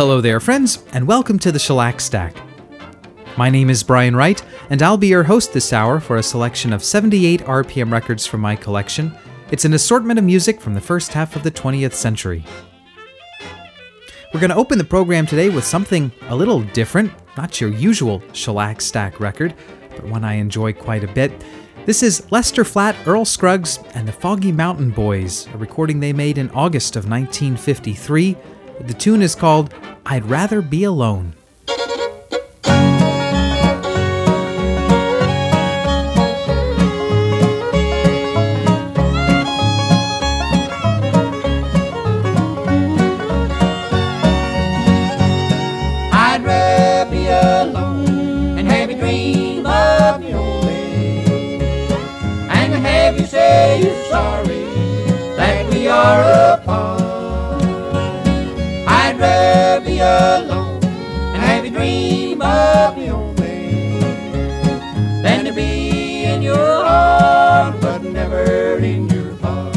Hello 0.00 0.22
there, 0.22 0.40
friends, 0.40 0.82
and 0.94 1.06
welcome 1.06 1.38
to 1.38 1.52
the 1.52 1.58
Shellac 1.58 2.00
Stack. 2.00 2.34
My 3.36 3.50
name 3.50 3.68
is 3.68 3.82
Brian 3.82 4.16
Wright, 4.16 4.42
and 4.70 4.80
I'll 4.80 4.96
be 4.96 5.08
your 5.08 5.24
host 5.24 5.52
this 5.52 5.74
hour 5.74 6.00
for 6.00 6.16
a 6.16 6.22
selection 6.22 6.72
of 6.72 6.82
78 6.82 7.42
RPM 7.42 7.92
records 7.92 8.24
from 8.24 8.40
my 8.40 8.56
collection. 8.56 9.14
It's 9.50 9.66
an 9.66 9.74
assortment 9.74 10.18
of 10.18 10.24
music 10.24 10.58
from 10.58 10.72
the 10.72 10.80
first 10.80 11.12
half 11.12 11.36
of 11.36 11.42
the 11.42 11.50
20th 11.50 11.92
century. 11.92 12.42
We're 14.32 14.40
going 14.40 14.48
to 14.48 14.56
open 14.56 14.78
the 14.78 14.84
program 14.84 15.26
today 15.26 15.50
with 15.50 15.66
something 15.66 16.10
a 16.28 16.34
little 16.34 16.62
different, 16.62 17.12
not 17.36 17.60
your 17.60 17.68
usual 17.68 18.22
Shellac 18.32 18.80
Stack 18.80 19.20
record, 19.20 19.54
but 19.90 20.06
one 20.06 20.24
I 20.24 20.36
enjoy 20.36 20.72
quite 20.72 21.04
a 21.04 21.12
bit. 21.12 21.44
This 21.84 22.02
is 22.02 22.26
Lester 22.32 22.64
Flatt, 22.64 22.96
Earl 23.06 23.26
Scruggs, 23.26 23.78
and 23.92 24.08
the 24.08 24.12
Foggy 24.12 24.50
Mountain 24.50 24.92
Boys, 24.92 25.46
a 25.48 25.58
recording 25.58 26.00
they 26.00 26.14
made 26.14 26.38
in 26.38 26.48
August 26.52 26.96
of 26.96 27.06
1953. 27.06 28.34
The 28.86 28.94
tune 28.94 29.20
is 29.22 29.34
called 29.34 29.74
I'd 30.06 30.24
Rather 30.24 30.62
Be 30.62 30.84
Alone. 30.84 31.34
I'd 46.12 46.42
rather 46.42 47.10
be 47.10 47.26
alone 47.26 48.00
alone 60.00 60.82
and 60.82 61.42
have 61.42 61.64
you 61.64 61.70
dream 61.70 62.40
of 62.40 62.96
me 62.96 63.10
only, 63.10 64.00
than 65.22 65.44
to 65.44 65.52
be 65.52 66.24
in 66.24 66.42
your 66.42 66.56
arms 66.56 67.80
but 67.80 68.02
never 68.02 68.78
in 68.78 69.08
your 69.08 69.34
heart. 69.36 69.76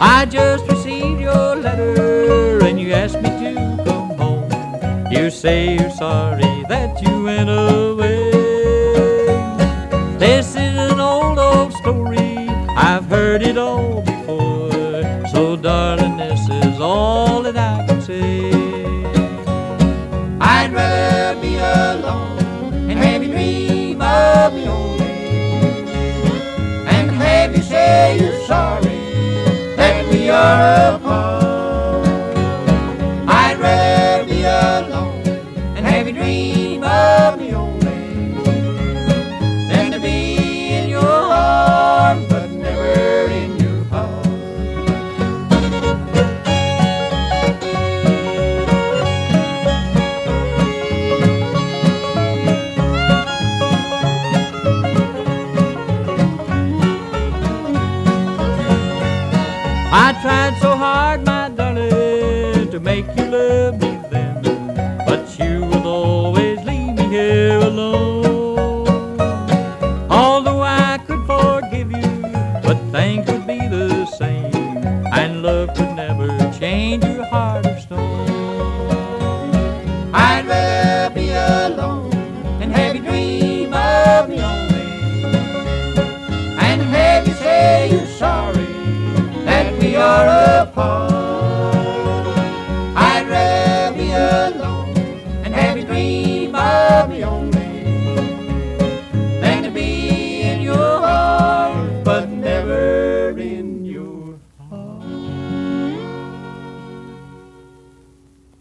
I 0.00 0.26
just 0.30 0.68
received 0.68 1.20
your 1.20 1.56
letter 1.56 2.64
and 2.64 2.78
you 2.80 2.92
asked 2.92 3.20
me 3.20 3.30
to 3.30 3.85
say 5.46 5.76
you're 5.78 5.90
sorry 5.90 6.64
that 6.68 7.00
you 7.00 7.22
went 7.22 7.48
away. 7.48 8.32
This 10.18 10.48
is 10.56 10.74
an 10.90 10.98
old, 10.98 11.38
old 11.38 11.72
story. 11.72 12.48
I've 12.90 13.06
heard 13.06 13.42
it 13.42 13.56
all 13.56 14.02
before. 14.02 14.72
So, 15.32 15.54
darling, 15.54 16.16
this 16.16 16.42
is 16.48 16.80
all 16.80 17.42
that 17.42 17.56
I 17.56 17.86
can 17.86 18.00
say. 18.02 18.50
I'd 20.40 20.72
rather 20.72 21.40
be 21.40 21.54
alone 21.58 22.90
and 22.90 22.98
have 22.98 23.22
you 23.22 23.30
dream 23.30 24.02
of 24.02 24.52
me 24.52 24.66
only 24.66 25.12
and 26.94 27.08
have 27.22 27.56
you 27.56 27.62
say 27.62 28.18
you're 28.18 28.40
sorry 28.46 28.98
that 29.76 30.08
we 30.10 30.28
are 30.28 30.95
apart. 30.95 30.95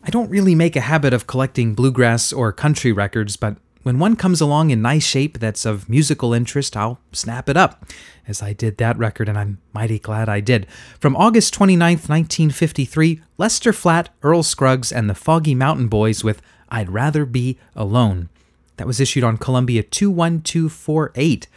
I 0.08 0.12
don't 0.12 0.30
really 0.30 0.54
make 0.54 0.76
a 0.76 0.82
habit 0.82 1.14
of 1.14 1.26
collecting 1.26 1.74
bluegrass 1.74 2.32
or 2.32 2.52
country 2.52 2.92
records, 2.92 3.38
but 3.38 3.58
when 3.82 3.98
one 3.98 4.16
comes 4.16 4.40
along 4.40 4.70
in 4.70 4.80
nice 4.80 5.04
shape 5.04 5.40
that's 5.40 5.66
of 5.66 5.90
musical 5.90 6.32
interest, 6.32 6.78
I'll 6.78 7.00
snap 7.12 7.50
it 7.50 7.58
up, 7.58 7.88
as 8.28 8.40
I 8.40 8.54
did 8.54 8.78
that 8.78 9.00
record, 9.00 9.28
and 9.28 9.38
I'm 9.38 9.58
mighty 9.74 9.98
glad 9.98 10.30
I 10.30 10.42
did. 10.42 10.68
From 11.00 11.16
August 11.16 11.56
29th, 11.56 12.08
1953, 12.08 13.22
Lester 13.40 13.74
Flatt, 13.74 14.10
Earl 14.22 14.44
Scruggs, 14.44 14.92
and 14.92 15.10
the 15.10 15.16
Foggy 15.16 15.56
Mountain 15.56 15.88
Boys 15.88 16.24
with 16.24 16.40
I'd 16.70 16.92
Rather 16.92 17.26
Be 17.26 17.58
Alone. 17.76 18.30
That 18.78 18.86
was 18.86 19.00
issued 19.00 19.24
on 19.24 19.38
Columbia 19.38 19.82
21248. 19.82 21.48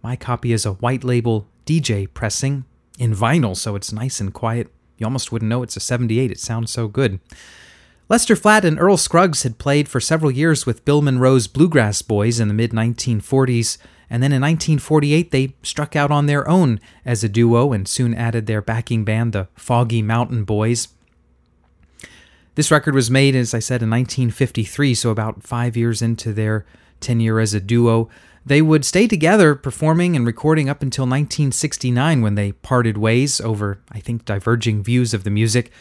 My 0.00 0.14
copy 0.14 0.52
is 0.52 0.64
a 0.64 0.74
white 0.74 1.02
label 1.02 1.48
DJ 1.64 2.06
pressing 2.14 2.66
in 3.00 3.16
vinyl, 3.16 3.56
so 3.56 3.74
it's 3.74 3.92
nice 3.92 4.20
and 4.20 4.32
quiet. 4.32 4.72
You 4.96 5.06
almost 5.06 5.32
wouldn't 5.32 5.48
know 5.48 5.64
it's 5.64 5.76
a 5.76 5.80
78, 5.80 6.30
it 6.30 6.38
sounds 6.38 6.70
so 6.70 6.86
good. 6.86 7.18
Lester 8.08 8.36
Flatt 8.36 8.64
and 8.64 8.78
Earl 8.78 8.96
Scruggs 8.96 9.42
had 9.42 9.58
played 9.58 9.88
for 9.88 9.98
several 9.98 10.30
years 10.30 10.64
with 10.64 10.84
Bill 10.84 11.02
Monroe's 11.02 11.48
Bluegrass 11.48 12.02
Boys 12.02 12.38
in 12.38 12.46
the 12.46 12.54
mid 12.54 12.70
1940s, 12.70 13.78
and 14.08 14.22
then 14.22 14.30
in 14.30 14.40
1948 14.40 15.32
they 15.32 15.56
struck 15.64 15.96
out 15.96 16.12
on 16.12 16.26
their 16.26 16.48
own 16.48 16.78
as 17.04 17.24
a 17.24 17.28
duo 17.28 17.72
and 17.72 17.88
soon 17.88 18.14
added 18.14 18.46
their 18.46 18.62
backing 18.62 19.04
band, 19.04 19.32
the 19.32 19.48
Foggy 19.56 20.02
Mountain 20.02 20.44
Boys. 20.44 20.86
This 22.54 22.70
record 22.70 22.94
was 22.94 23.10
made, 23.10 23.34
as 23.34 23.52
I 23.52 23.58
said, 23.58 23.82
in 23.82 23.90
1953, 23.90 24.94
so 24.94 25.10
about 25.10 25.42
five 25.42 25.76
years 25.76 26.00
into 26.00 26.32
their 26.32 26.64
tenure 27.00 27.40
as 27.40 27.54
a 27.54 27.60
duo. 27.60 28.08
They 28.46 28.62
would 28.62 28.84
stay 28.84 29.08
together 29.08 29.56
performing 29.56 30.14
and 30.14 30.24
recording 30.24 30.68
up 30.68 30.80
until 30.80 31.06
1969 31.06 32.22
when 32.22 32.36
they 32.36 32.52
parted 32.52 32.96
ways 32.96 33.40
over, 33.40 33.80
I 33.90 33.98
think, 33.98 34.24
diverging 34.24 34.84
views 34.84 35.12
of 35.12 35.24
the 35.24 35.30
music. 35.30 35.72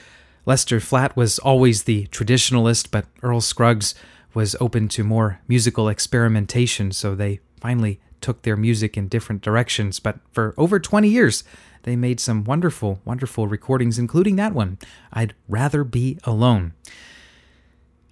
Lester 0.45 0.80
Flatt 0.80 1.18
was 1.18 1.39
always 1.39 1.83
the 1.83 2.07
traditionalist, 2.07 2.92
but 2.92 3.06
Earl 3.24 3.42
Scruggs 3.42 3.95
was 4.33 4.56
open 4.59 4.88
to 4.89 5.03
more 5.03 5.39
musical 5.47 5.89
experimentation, 5.89 6.92
so 6.92 7.15
they 7.15 7.39
finally 7.59 8.00
took 8.21 8.44
their 8.44 8.56
music 8.56 8.97
in 8.97 9.07
different 9.07 9.42
directions. 9.42 10.00
But 10.00 10.19
for 10.31 10.53
over 10.57 10.80
20 10.80 11.07
years, 11.07 11.44
they 11.83 11.95
made 11.95 12.19
some 12.19 12.44
wonderful, 12.44 13.00
wonderful 13.06 13.47
recordings, 13.47 13.97
including 13.97 14.36
that 14.36 14.53
one, 14.53 14.77
I'd 15.12 15.33
Rather 15.47 15.83
Be 15.83 16.19
Alone. 16.24 16.74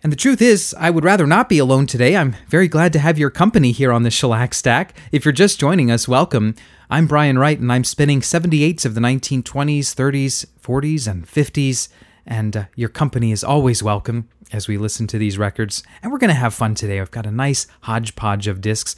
And 0.02 0.12
the 0.12 0.18
truth 0.18 0.42
is, 0.42 0.76
I 0.78 0.90
would 0.90 1.06
rather 1.06 1.26
not 1.26 1.48
be 1.48 1.60
alone 1.60 1.88
today. 1.88 2.18
I'm 2.18 2.36
very 2.50 2.68
glad 2.68 2.92
to 2.94 3.00
have 3.00 3.18
your 3.18 3.30
company 3.30 3.72
here 3.72 3.92
on 3.92 4.04
the 4.04 4.12
Shellac 4.12 4.54
Stack. 4.54 4.98
If 5.14 5.24
you're 5.24 5.32
just 5.32 5.60
joining 5.60 5.90
us, 5.90 6.10
welcome. 6.10 6.56
I'm 6.90 7.08
Brian 7.08 7.40
Wright, 7.40 7.58
and 7.60 7.72
I'm 7.72 7.86
spinning 7.86 8.20
78s 8.20 8.86
of 8.86 8.96
the 8.96 9.02
1920s, 9.02 9.96
30s, 9.96 10.46
40s, 10.62 11.08
and 11.10 11.26
50s. 11.26 11.88
And 12.26 12.56
uh, 12.56 12.66
your 12.76 12.90
company 12.90 13.32
is 13.32 13.44
always 13.44 13.84
welcome 13.84 14.30
as 14.52 14.68
we 14.68 14.78
listen 14.78 15.08
to 15.08 15.18
these 15.18 15.38
records. 15.38 15.84
And 16.02 16.12
we're 16.12 16.20
going 16.20 16.30
to 16.30 16.36
have 16.36 16.54
fun 16.54 16.76
today. 16.76 17.00
I've 17.00 17.12
got 17.12 17.26
a 17.26 17.32
nice 17.32 17.68
hodgepodge 17.82 18.48
of 18.48 18.62
discs. 18.62 18.96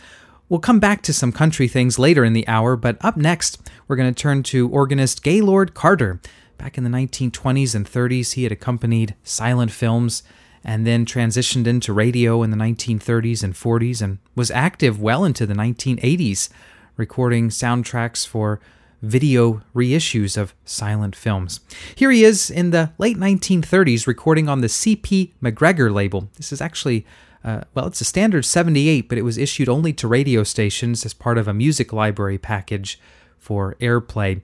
We'll 0.48 0.60
come 0.60 0.80
back 0.80 1.01
to 1.04 1.13
some 1.13 1.31
country 1.31 1.68
things 1.68 1.98
later 1.98 2.24
in 2.24 2.33
the 2.33 2.48
hour, 2.48 2.75
but 2.75 2.98
up 3.01 3.18
next, 3.18 3.60
we're 3.88 3.95
going 3.95 4.13
to 4.13 4.22
turn 4.22 4.44
to 4.44 4.69
organist 4.69 5.24
Gaylord 5.24 5.74
Carter. 5.74 6.19
Back 6.57 6.77
in 6.77 6.83
the 6.83 6.89
1920s 6.89 7.74
and 7.74 7.86
30s, 7.89 8.33
he 8.33 8.44
had 8.44 8.51
accompanied 8.51 9.16
silent 9.24 9.72
films 9.72 10.22
and 10.63 10.86
then 10.86 11.06
transitioned 11.06 11.68
into 11.68 11.94
radio 11.94 12.44
in 12.44 12.51
the 12.51 12.57
1930s 12.57 13.44
and 13.44 13.54
40s 13.54 14.01
and 14.01 14.19
was 14.36 14.51
active 14.51 15.01
well 15.01 15.24
into 15.24 15.45
the 15.45 15.54
1980s, 15.54 16.50
recording 16.95 17.50
soundtracks 17.50 18.25
for 18.25 18.60
video 19.01 19.62
reissues 19.75 20.38
of 20.38 20.53
silent 20.65 21.15
films. 21.15 21.59
Here 21.95 22.12
he 22.12 22.24
is 22.24 22.50
in 22.50 22.71
the 22.71 22.92
late 22.97 23.18
1930s 23.18 24.07
recording 24.07 24.50
on 24.50 24.62
the 24.62 24.69
C.P. 24.69 25.33
MacGregor 25.42 25.92
label. 25.92 26.30
This 26.38 26.51
is 26.51 26.62
actually, 26.62 27.06
uh, 27.44 27.62
well, 27.74 27.88
it's 27.88 28.01
a 28.01 28.06
standard 28.06 28.45
78, 28.45 29.07
but 29.09 29.18
it 29.18 29.24
was 29.24 29.38
issued 29.38 29.69
only 29.69 29.94
to 29.94 30.07
radio 30.07 30.44
stations 30.44 31.06
as 31.06 31.13
part 31.13 31.38
of 31.38 31.47
a 31.47 31.53
music 31.53 31.94
library 31.94 32.38
package 32.38 33.00
for 33.38 33.75
airplay. 33.80 34.42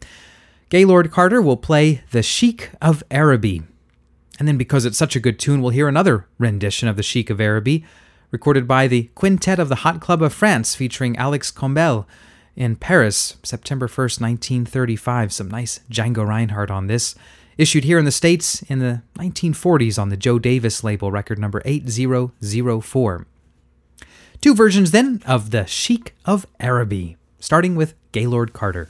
Gaylord 0.69 1.12
Carter 1.12 1.42
will 1.42 1.57
play 1.57 2.01
The 2.12 2.24
Sheik 2.24 2.71
of 2.81 3.04
Araby. 3.12 3.63
And 4.39 4.47
then, 4.47 4.57
because 4.57 4.86
it's 4.86 4.97
such 4.97 5.15
a 5.15 5.19
good 5.19 5.38
tune, 5.38 5.62
we'll 5.62 5.71
hear 5.71 5.88
another 5.88 6.27
rendition 6.39 6.88
of 6.88 6.95
The 6.95 7.04
Sheik 7.04 7.30
of 7.30 7.42
Araby, 7.42 7.83
recorded 8.31 8.68
by 8.68 8.88
the 8.88 9.09
Quintet 9.13 9.59
of 9.59 9.69
the 9.69 9.75
Hot 9.75 10.00
Club 10.00 10.21
of 10.21 10.33
France, 10.33 10.74
featuring 10.74 11.18
Alex 11.18 11.51
Combelle 11.51 12.07
in 12.56 12.75
Paris, 12.75 13.38
September 13.44 13.88
1st, 13.88 14.21
1935. 14.21 15.33
Some 15.33 15.50
nice 15.50 15.80
Django 15.89 16.27
Reinhardt 16.27 16.71
on 16.71 16.88
this. 16.88 17.15
Issued 17.57 17.83
here 17.83 18.00
in 18.00 18.06
the 18.06 18.12
States 18.12 18.62
in 18.63 18.80
the 18.80 19.01
1940s 19.19 20.00
on 20.01 20.09
the 20.09 20.18
Joe 20.18 20.39
Davis 20.39 20.83
label, 20.83 21.12
record 21.12 21.38
number 21.38 21.62
8004. 21.65 23.27
Two 24.39 24.56
versions 24.56 24.92
then 24.92 25.21
of 25.25 25.51
The 25.51 25.65
Sheik 25.65 26.15
of 26.25 26.48
Araby, 26.59 27.18
starting 27.39 27.75
with 27.75 27.94
Gaylord 28.12 28.54
Carter. 28.54 28.89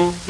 Mm-hmm. 0.00 0.29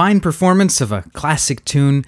Fine 0.00 0.20
performance 0.20 0.80
of 0.80 0.92
a 0.92 1.02
classic 1.12 1.62
tune. 1.66 2.06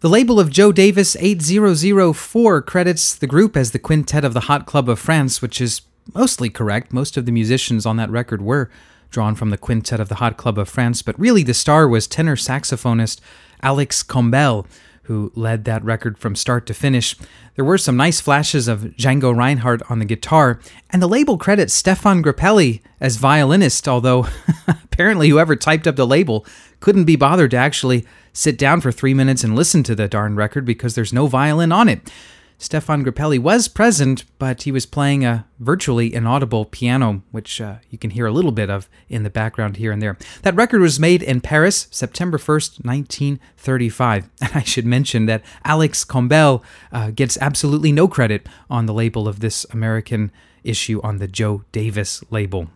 The 0.00 0.08
label 0.08 0.40
of 0.40 0.48
Joe 0.48 0.72
Davis 0.72 1.14
8004 1.20 2.62
credits 2.62 3.14
the 3.14 3.26
group 3.26 3.54
as 3.54 3.72
the 3.72 3.78
Quintet 3.78 4.24
of 4.24 4.32
the 4.32 4.48
Hot 4.48 4.64
Club 4.64 4.88
of 4.88 4.98
France, 4.98 5.42
which 5.42 5.60
is 5.60 5.82
mostly 6.14 6.48
correct. 6.48 6.90
Most 6.90 7.18
of 7.18 7.26
the 7.26 7.32
musicians 7.32 7.84
on 7.84 7.98
that 7.98 8.08
record 8.08 8.40
were 8.40 8.70
drawn 9.10 9.34
from 9.34 9.50
the 9.50 9.58
Quintet 9.58 10.00
of 10.00 10.08
the 10.08 10.14
Hot 10.14 10.38
Club 10.38 10.56
of 10.56 10.70
France, 10.70 11.02
but 11.02 11.20
really 11.20 11.42
the 11.42 11.52
star 11.52 11.86
was 11.86 12.06
tenor 12.06 12.34
saxophonist 12.34 13.20
Alex 13.60 14.02
Combelle, 14.02 14.66
who 15.08 15.32
led 15.34 15.64
that 15.64 15.82
record 15.82 16.18
from 16.18 16.36
start 16.36 16.66
to 16.66 16.74
finish. 16.74 17.16
There 17.56 17.64
were 17.64 17.78
some 17.78 17.96
nice 17.96 18.20
flashes 18.20 18.68
of 18.68 18.80
Django 18.98 19.34
Reinhardt 19.34 19.80
on 19.90 20.00
the 20.00 20.04
guitar, 20.04 20.60
and 20.90 21.00
the 21.00 21.08
label 21.08 21.38
credits 21.38 21.72
Stefan 21.72 22.22
Grappelli 22.22 22.82
as 23.00 23.16
violinist, 23.16 23.88
although 23.88 24.26
apparently 24.68 25.30
whoever 25.30 25.56
typed 25.56 25.86
up 25.86 25.96
the 25.96 26.06
label 26.06 26.44
couldn't 26.80 27.06
be 27.06 27.16
bothered 27.16 27.52
to 27.52 27.56
actually 27.56 28.06
sit 28.34 28.58
down 28.58 28.82
for 28.82 28.92
three 28.92 29.14
minutes 29.14 29.42
and 29.42 29.56
listen 29.56 29.82
to 29.82 29.94
the 29.94 30.08
darn 30.08 30.36
record 30.36 30.66
because 30.66 30.94
there's 30.94 31.12
no 31.12 31.26
violin 31.26 31.72
on 31.72 31.88
it. 31.88 32.12
Stefan 32.60 33.04
Grappelli 33.04 33.38
was 33.38 33.68
present, 33.68 34.24
but 34.40 34.64
he 34.64 34.72
was 34.72 34.84
playing 34.84 35.24
a 35.24 35.46
virtually 35.60 36.12
inaudible 36.12 36.64
piano, 36.64 37.22
which 37.30 37.60
uh, 37.60 37.76
you 37.88 37.96
can 37.98 38.10
hear 38.10 38.26
a 38.26 38.32
little 38.32 38.50
bit 38.50 38.68
of 38.68 38.88
in 39.08 39.22
the 39.22 39.30
background 39.30 39.76
here 39.76 39.92
and 39.92 40.02
there. 40.02 40.18
That 40.42 40.56
record 40.56 40.80
was 40.80 40.98
made 40.98 41.22
in 41.22 41.40
Paris, 41.40 41.86
September 41.92 42.36
1st, 42.36 42.84
1935. 42.84 44.28
And 44.40 44.50
I 44.54 44.62
should 44.62 44.86
mention 44.86 45.26
that 45.26 45.44
Alex 45.64 46.04
Combelle 46.04 46.64
uh, 46.90 47.10
gets 47.10 47.38
absolutely 47.40 47.92
no 47.92 48.08
credit 48.08 48.48
on 48.68 48.86
the 48.86 48.94
label 48.94 49.28
of 49.28 49.38
this 49.38 49.64
American 49.70 50.32
issue 50.64 51.00
on 51.02 51.18
the 51.18 51.28
Joe 51.28 51.62
Davis 51.70 52.24
label. 52.30 52.68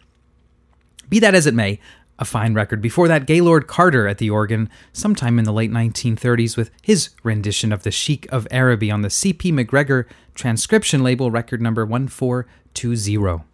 Be 1.09 1.19
that 1.19 1.35
as 1.35 1.47
it 1.47 1.55
may, 1.55 1.81
a 2.23 2.25
fine 2.25 2.55
record. 2.55 2.81
Before 2.81 3.09
that, 3.09 3.27
Gaylord 3.27 3.67
Carter 3.67 4.07
at 4.07 4.19
the 4.19 4.31
organ, 4.31 4.71
sometime 4.93 5.41
in 5.41 5.45
the 5.45 5.53
late 5.53 5.73
1930s, 5.73 6.57
with 6.57 6.71
his 6.81 7.11
rendition 7.25 7.73
of 7.73 7.83
the 7.83 7.91
Sheik 7.91 8.33
of 8.33 8.47
Araby 8.53 8.93
on 8.93 9.03
the 9.03 9.11
C.P. 9.11 9.51
MacGregor 9.51 10.07
transcription 10.35 11.03
label, 11.03 11.33
record 11.33 11.61
number 11.61 11.85
1420. 11.85 13.45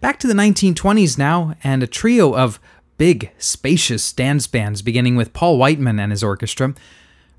Back 0.00 0.20
to 0.20 0.28
the 0.28 0.32
1920s 0.32 1.18
now, 1.18 1.56
and 1.64 1.82
a 1.82 1.88
trio 1.88 2.36
of 2.36 2.60
big, 2.98 3.32
spacious 3.36 4.12
dance 4.12 4.46
bands, 4.46 4.80
beginning 4.80 5.16
with 5.16 5.32
Paul 5.32 5.58
Whiteman 5.58 5.98
and 5.98 6.12
his 6.12 6.22
orchestra. 6.22 6.72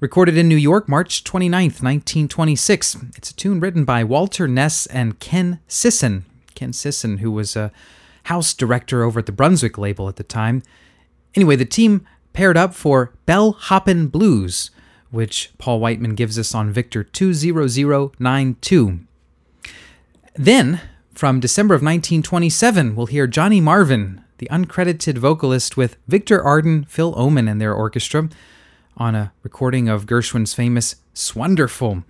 Recorded 0.01 0.37
in 0.37 0.49
New 0.49 0.57
York, 0.57 0.89
March 0.89 1.23
29, 1.23 1.63
1926. 1.63 2.97
It's 3.15 3.31
a 3.31 3.35
tune 3.35 3.61
written 3.61 3.85
by 3.85 4.03
Walter 4.03 4.45
Ness 4.45 4.87
and 4.87 5.19
Ken 5.19 5.61
Sisson. 5.69 6.25
Ken 6.53 6.73
Sisson, 6.73 7.19
who 7.19 7.31
was 7.31 7.55
a 7.55 7.71
house 8.23 8.53
director 8.53 9.03
over 9.03 9.19
at 9.19 9.25
the 9.25 9.31
Brunswick 9.31 9.77
label 9.77 10.07
at 10.07 10.15
the 10.17 10.23
time. 10.23 10.63
Anyway, 11.35 11.55
the 11.55 11.65
team 11.65 12.05
paired 12.33 12.57
up 12.57 12.73
for 12.73 13.13
Bell 13.25 13.51
Hoppin' 13.53 14.07
Blues, 14.07 14.71
which 15.11 15.51
Paul 15.57 15.79
Whiteman 15.79 16.15
gives 16.15 16.37
us 16.37 16.53
on 16.53 16.71
Victor 16.71 17.03
20092. 17.03 18.99
Then, 20.35 20.81
from 21.13 21.39
December 21.39 21.73
of 21.73 21.81
1927, 21.81 22.95
we'll 22.95 23.07
hear 23.07 23.27
Johnny 23.27 23.59
Marvin, 23.59 24.23
the 24.37 24.47
uncredited 24.51 25.17
vocalist, 25.17 25.75
with 25.75 25.97
Victor 26.07 26.41
Arden, 26.41 26.85
Phil 26.85 27.13
Ohman, 27.15 27.49
and 27.49 27.59
their 27.59 27.73
orchestra 27.73 28.29
on 28.95 29.15
a 29.15 29.33
recording 29.43 29.89
of 29.89 30.05
Gershwin's 30.05 30.53
famous 30.53 30.95
'S 31.15 31.35
Wonderful. 31.35 32.03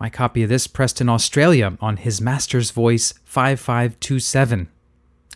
My 0.00 0.08
copy 0.08 0.42
of 0.42 0.48
this 0.48 0.66
pressed 0.66 1.00
in 1.00 1.08
Australia 1.08 1.76
on 1.80 1.98
his 1.98 2.20
master's 2.20 2.70
voice 2.70 3.14
5527. 3.24 4.68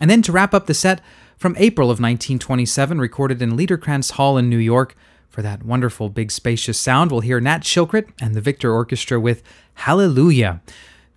And 0.00 0.10
then 0.10 0.22
to 0.22 0.32
wrap 0.32 0.54
up 0.54 0.66
the 0.66 0.74
set, 0.74 1.00
from 1.36 1.56
April 1.58 1.86
of 1.86 1.98
1927, 1.98 3.00
recorded 3.00 3.42
in 3.42 3.56
Liederkranz 3.56 4.12
Hall 4.12 4.38
in 4.38 4.48
New 4.48 4.58
York, 4.58 4.96
for 5.28 5.42
that 5.42 5.64
wonderful 5.64 6.08
big 6.08 6.30
spacious 6.30 6.78
sound, 6.78 7.10
we'll 7.10 7.20
hear 7.20 7.40
Nat 7.40 7.62
Shilkret 7.62 8.08
and 8.20 8.34
the 8.34 8.40
Victor 8.40 8.72
Orchestra 8.72 9.18
with 9.18 9.42
Hallelujah, 9.74 10.60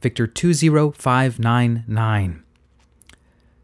Victor 0.01 0.25
20599. 0.25 2.44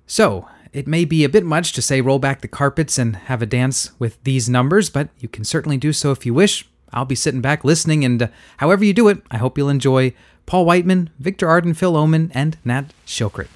So, 0.05 0.47
it 0.73 0.87
may 0.87 1.05
be 1.05 1.23
a 1.23 1.29
bit 1.29 1.45
much 1.45 1.73
to 1.73 1.81
say 1.81 2.01
roll 2.01 2.19
back 2.19 2.41
the 2.41 2.47
carpets 2.47 2.97
and 2.97 3.15
have 3.15 3.41
a 3.41 3.45
dance 3.45 3.91
with 3.97 4.21
these 4.23 4.49
numbers, 4.49 4.89
but 4.89 5.09
you 5.19 5.27
can 5.27 5.43
certainly 5.43 5.77
do 5.77 5.93
so 5.93 6.11
if 6.11 6.25
you 6.25 6.33
wish. 6.33 6.67
I'll 6.93 7.05
be 7.05 7.15
sitting 7.15 7.41
back 7.41 7.63
listening, 7.63 8.03
and 8.03 8.23
uh, 8.23 8.27
however 8.57 8.83
you 8.83 8.93
do 8.93 9.07
it, 9.07 9.21
I 9.31 9.37
hope 9.37 9.57
you'll 9.57 9.69
enjoy 9.69 10.13
Paul 10.45 10.65
Whiteman, 10.65 11.09
Victor 11.17 11.47
Arden, 11.47 11.73
Phil 11.73 11.93
Ohman, 11.93 12.31
and 12.33 12.57
Nat 12.65 12.93
Shilkret. 13.07 13.47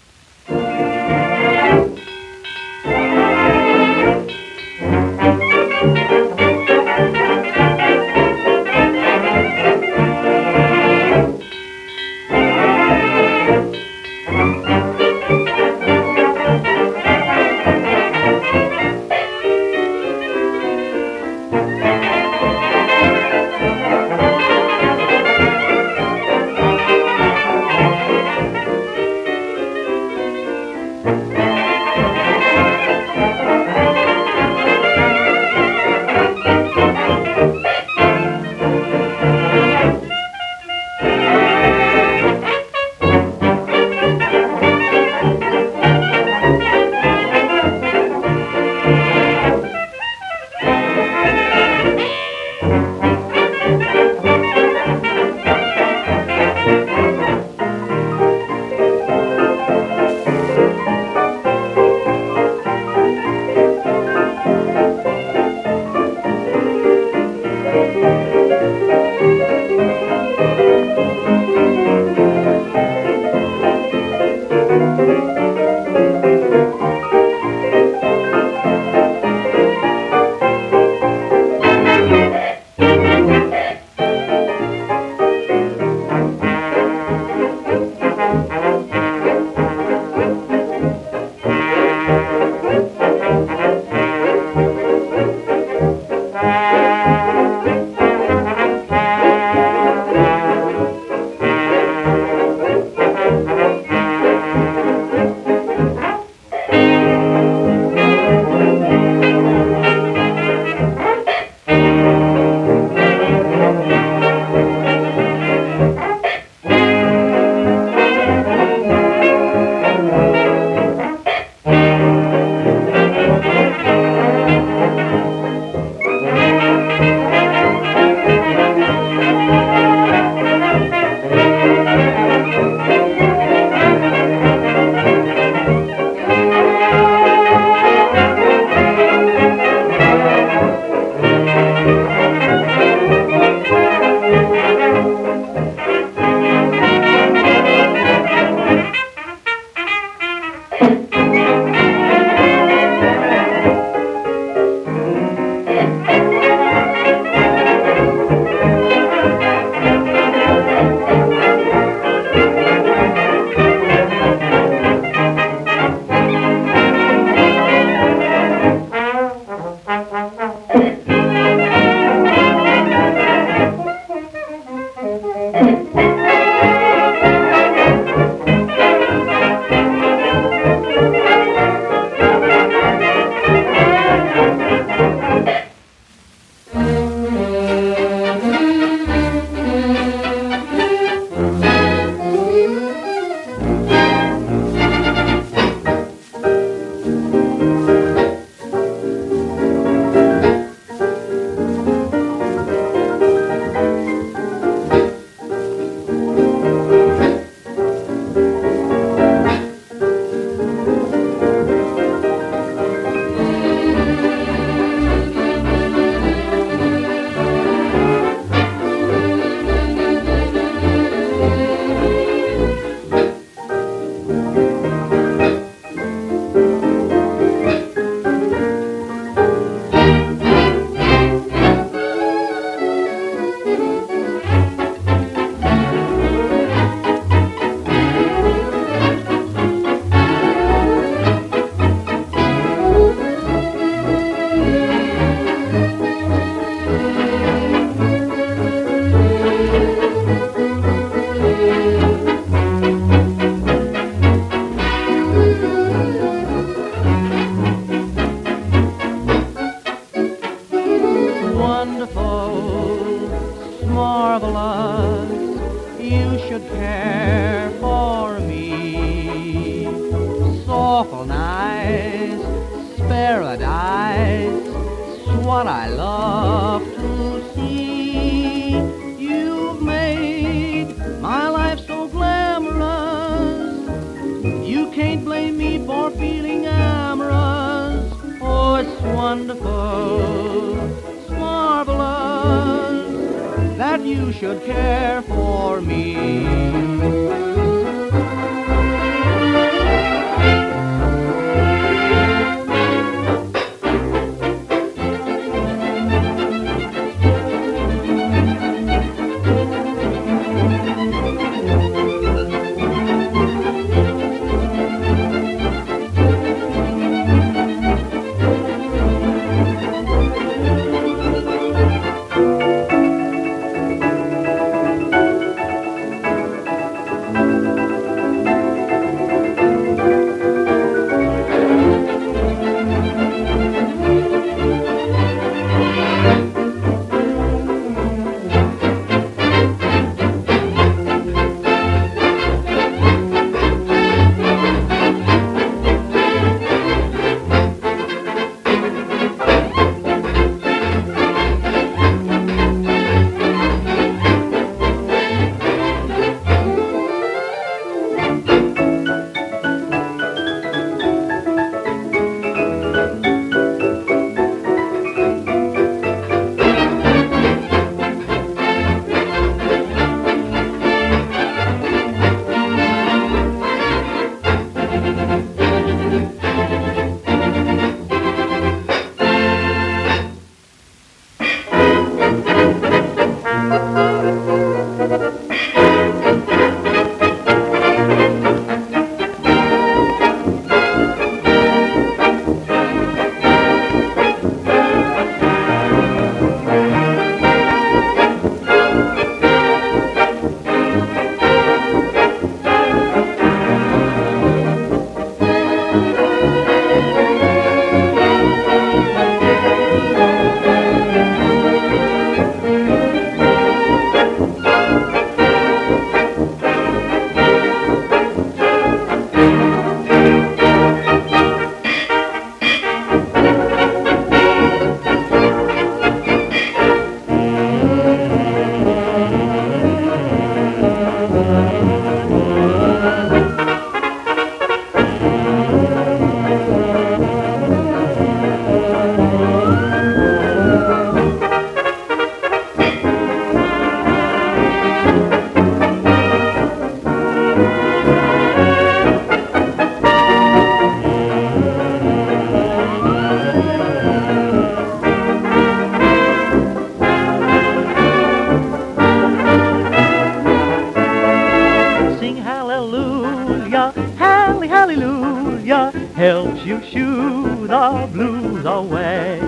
Helps 466.25 466.65
you 466.65 466.83
shoo 466.85 467.67
the 467.67 468.09
blues 468.11 468.65
away. 468.65 469.39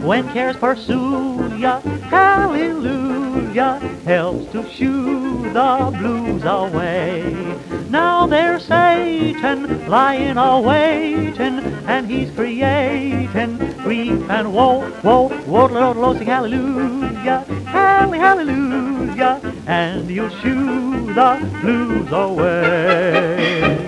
When 0.00 0.26
cares 0.32 0.56
pursue 0.56 1.54
ya, 1.58 1.80
hallelujah, 2.08 3.78
helps 4.06 4.50
to 4.52 4.66
shoo 4.70 5.52
the 5.52 5.94
blues 5.98 6.42
away. 6.44 7.20
Now 7.90 8.26
there's 8.26 8.64
Satan 8.64 9.86
lying 9.86 10.38
a 10.38 10.62
waiting, 10.62 11.58
and 11.92 12.10
he's 12.10 12.30
creating 12.30 13.58
grief 13.82 14.30
and 14.30 14.54
woe, 14.54 14.90
woe, 15.02 15.28
woe, 15.46 15.66
Lord, 15.66 15.98
Lord, 15.98 16.16
sing 16.16 16.26
hallelujah, 16.26 17.40
halle 17.66 18.12
hallelujah, 18.12 19.40
and 19.66 20.08
you'll 20.08 20.30
shoo 20.40 21.12
the 21.12 21.30
blues 21.60 22.10
away. 22.12 23.83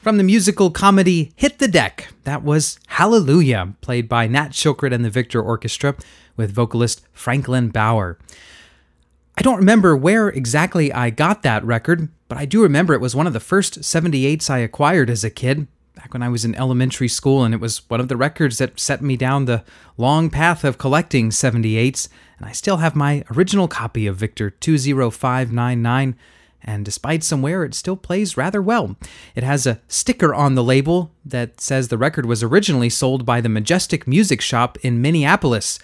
From 0.00 0.16
the 0.16 0.24
musical 0.24 0.70
comedy 0.70 1.30
Hit 1.36 1.58
the 1.58 1.68
Deck, 1.68 2.08
that 2.24 2.42
was 2.42 2.80
Hallelujah, 2.86 3.74
played 3.82 4.08
by 4.08 4.26
Nat 4.26 4.52
Shilkret 4.52 4.94
and 4.94 5.04
the 5.04 5.10
Victor 5.10 5.42
Orchestra 5.42 5.94
with 6.38 6.54
vocalist 6.54 7.02
Franklin 7.12 7.68
Bauer. 7.68 8.18
I 9.36 9.42
don't 9.42 9.58
remember 9.58 9.94
where 9.94 10.30
exactly 10.30 10.90
I 10.90 11.10
got 11.10 11.42
that 11.42 11.62
record, 11.66 12.08
but 12.28 12.38
I 12.38 12.46
do 12.46 12.62
remember 12.62 12.94
it 12.94 13.02
was 13.02 13.14
one 13.14 13.26
of 13.26 13.34
the 13.34 13.40
first 13.40 13.80
78s 13.80 14.48
I 14.48 14.60
acquired 14.60 15.10
as 15.10 15.22
a 15.22 15.28
kid, 15.28 15.66
back 15.94 16.14
when 16.14 16.22
I 16.22 16.30
was 16.30 16.46
in 16.46 16.54
elementary 16.54 17.08
school, 17.08 17.44
and 17.44 17.52
it 17.52 17.60
was 17.60 17.86
one 17.90 18.00
of 18.00 18.08
the 18.08 18.16
records 18.16 18.56
that 18.56 18.80
set 18.80 19.02
me 19.02 19.18
down 19.18 19.44
the 19.44 19.64
long 19.98 20.30
path 20.30 20.64
of 20.64 20.78
collecting 20.78 21.28
78s, 21.28 22.08
and 22.38 22.48
I 22.48 22.52
still 22.52 22.78
have 22.78 22.96
my 22.96 23.22
original 23.36 23.68
copy 23.68 24.06
of 24.06 24.16
Victor 24.16 24.48
20599, 24.48 26.16
and 26.62 26.84
despite 26.84 27.24
some 27.24 27.42
wear, 27.42 27.64
it 27.64 27.74
still 27.74 27.96
plays 27.96 28.36
rather 28.36 28.60
well. 28.60 28.96
It 29.34 29.42
has 29.42 29.66
a 29.66 29.80
sticker 29.88 30.34
on 30.34 30.54
the 30.54 30.64
label 30.64 31.12
that 31.24 31.60
says 31.60 31.88
the 31.88 31.98
record 31.98 32.26
was 32.26 32.42
originally 32.42 32.90
sold 32.90 33.24
by 33.24 33.40
the 33.40 33.48
Majestic 33.48 34.06
Music 34.06 34.40
Shop 34.40 34.76
in 34.82 35.00
Minneapolis. 35.00 35.78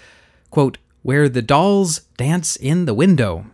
Quote, 0.50 0.78
where 1.02 1.28
the 1.28 1.42
dolls 1.42 2.00
dance 2.16 2.56
in 2.56 2.84
the 2.84 2.94
window. 2.94 3.46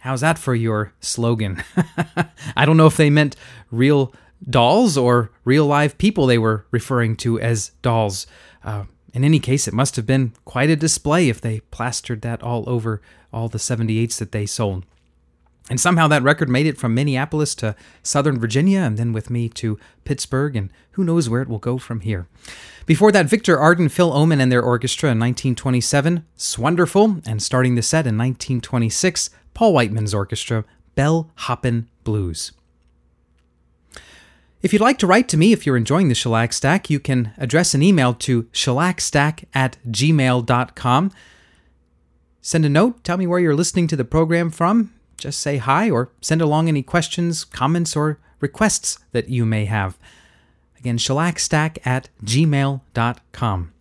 How's 0.00 0.20
that 0.20 0.38
for 0.38 0.54
your 0.54 0.92
slogan? 1.00 1.62
I 2.56 2.64
don't 2.64 2.76
know 2.76 2.86
if 2.86 2.96
they 2.96 3.10
meant 3.10 3.36
real 3.70 4.12
dolls 4.48 4.96
or 4.96 5.30
real 5.44 5.66
live 5.66 5.98
people 5.98 6.26
they 6.26 6.38
were 6.38 6.66
referring 6.70 7.16
to 7.16 7.40
as 7.40 7.70
dolls. 7.82 8.26
Uh, 8.62 8.84
in 9.14 9.24
any 9.24 9.40
case, 9.40 9.66
it 9.66 9.74
must 9.74 9.96
have 9.96 10.06
been 10.06 10.32
quite 10.44 10.70
a 10.70 10.76
display 10.76 11.28
if 11.28 11.40
they 11.40 11.60
plastered 11.60 12.22
that 12.22 12.42
all 12.42 12.68
over 12.68 13.00
all 13.32 13.48
the 13.48 13.58
78s 13.58 14.18
that 14.18 14.32
they 14.32 14.46
sold. 14.46 14.84
And 15.70 15.78
somehow 15.78 16.08
that 16.08 16.22
record 16.22 16.48
made 16.48 16.66
it 16.66 16.78
from 16.78 16.94
Minneapolis 16.94 17.54
to 17.56 17.76
Southern 18.02 18.38
Virginia 18.38 18.80
and 18.80 18.96
then 18.96 19.12
with 19.12 19.28
me 19.28 19.48
to 19.50 19.78
Pittsburgh, 20.04 20.56
and 20.56 20.72
who 20.92 21.04
knows 21.04 21.28
where 21.28 21.42
it 21.42 21.48
will 21.48 21.58
go 21.58 21.78
from 21.78 22.00
here. 22.00 22.26
Before 22.86 23.12
that, 23.12 23.26
Victor 23.26 23.58
Arden, 23.58 23.90
Phil 23.90 24.10
Ohman, 24.10 24.40
and 24.40 24.50
their 24.50 24.62
orchestra 24.62 25.10
in 25.10 25.18
1927, 25.18 26.24
'S 26.36 26.58
Wonderful, 26.58 27.20
and 27.26 27.42
starting 27.42 27.74
the 27.74 27.82
set 27.82 28.06
in 28.06 28.16
1926, 28.16 29.28
Paul 29.52 29.74
Whiteman's 29.74 30.14
orchestra, 30.14 30.64
Bell 30.94 31.30
Hoppin' 31.34 31.86
Blues. 32.02 32.52
If 34.62 34.72
you'd 34.72 34.82
like 34.82 34.98
to 34.98 35.06
write 35.06 35.28
to 35.28 35.36
me 35.36 35.52
if 35.52 35.66
you're 35.66 35.76
enjoying 35.76 36.08
the 36.08 36.14
Shellac 36.14 36.52
Stack, 36.52 36.90
you 36.90 36.98
can 36.98 37.32
address 37.36 37.74
an 37.74 37.82
email 37.82 38.14
to 38.14 38.44
shellacstack 38.44 39.44
at 39.54 39.76
gmail.com. 39.86 41.12
Send 42.40 42.64
a 42.64 42.68
note, 42.68 43.04
tell 43.04 43.18
me 43.18 43.26
where 43.26 43.38
you're 43.38 43.54
listening 43.54 43.86
to 43.88 43.96
the 43.96 44.04
program 44.04 44.50
from, 44.50 44.92
just 45.18 45.40
say 45.40 45.58
hi 45.58 45.90
or 45.90 46.10
send 46.20 46.40
along 46.40 46.68
any 46.68 46.82
questions, 46.82 47.44
comments, 47.44 47.94
or 47.96 48.18
requests 48.40 48.98
that 49.12 49.28
you 49.28 49.44
may 49.44 49.66
have. 49.66 49.98
Again, 50.78 50.96
shellacstack 50.96 51.84
at 51.84 52.08
gmail.com. 52.24 53.72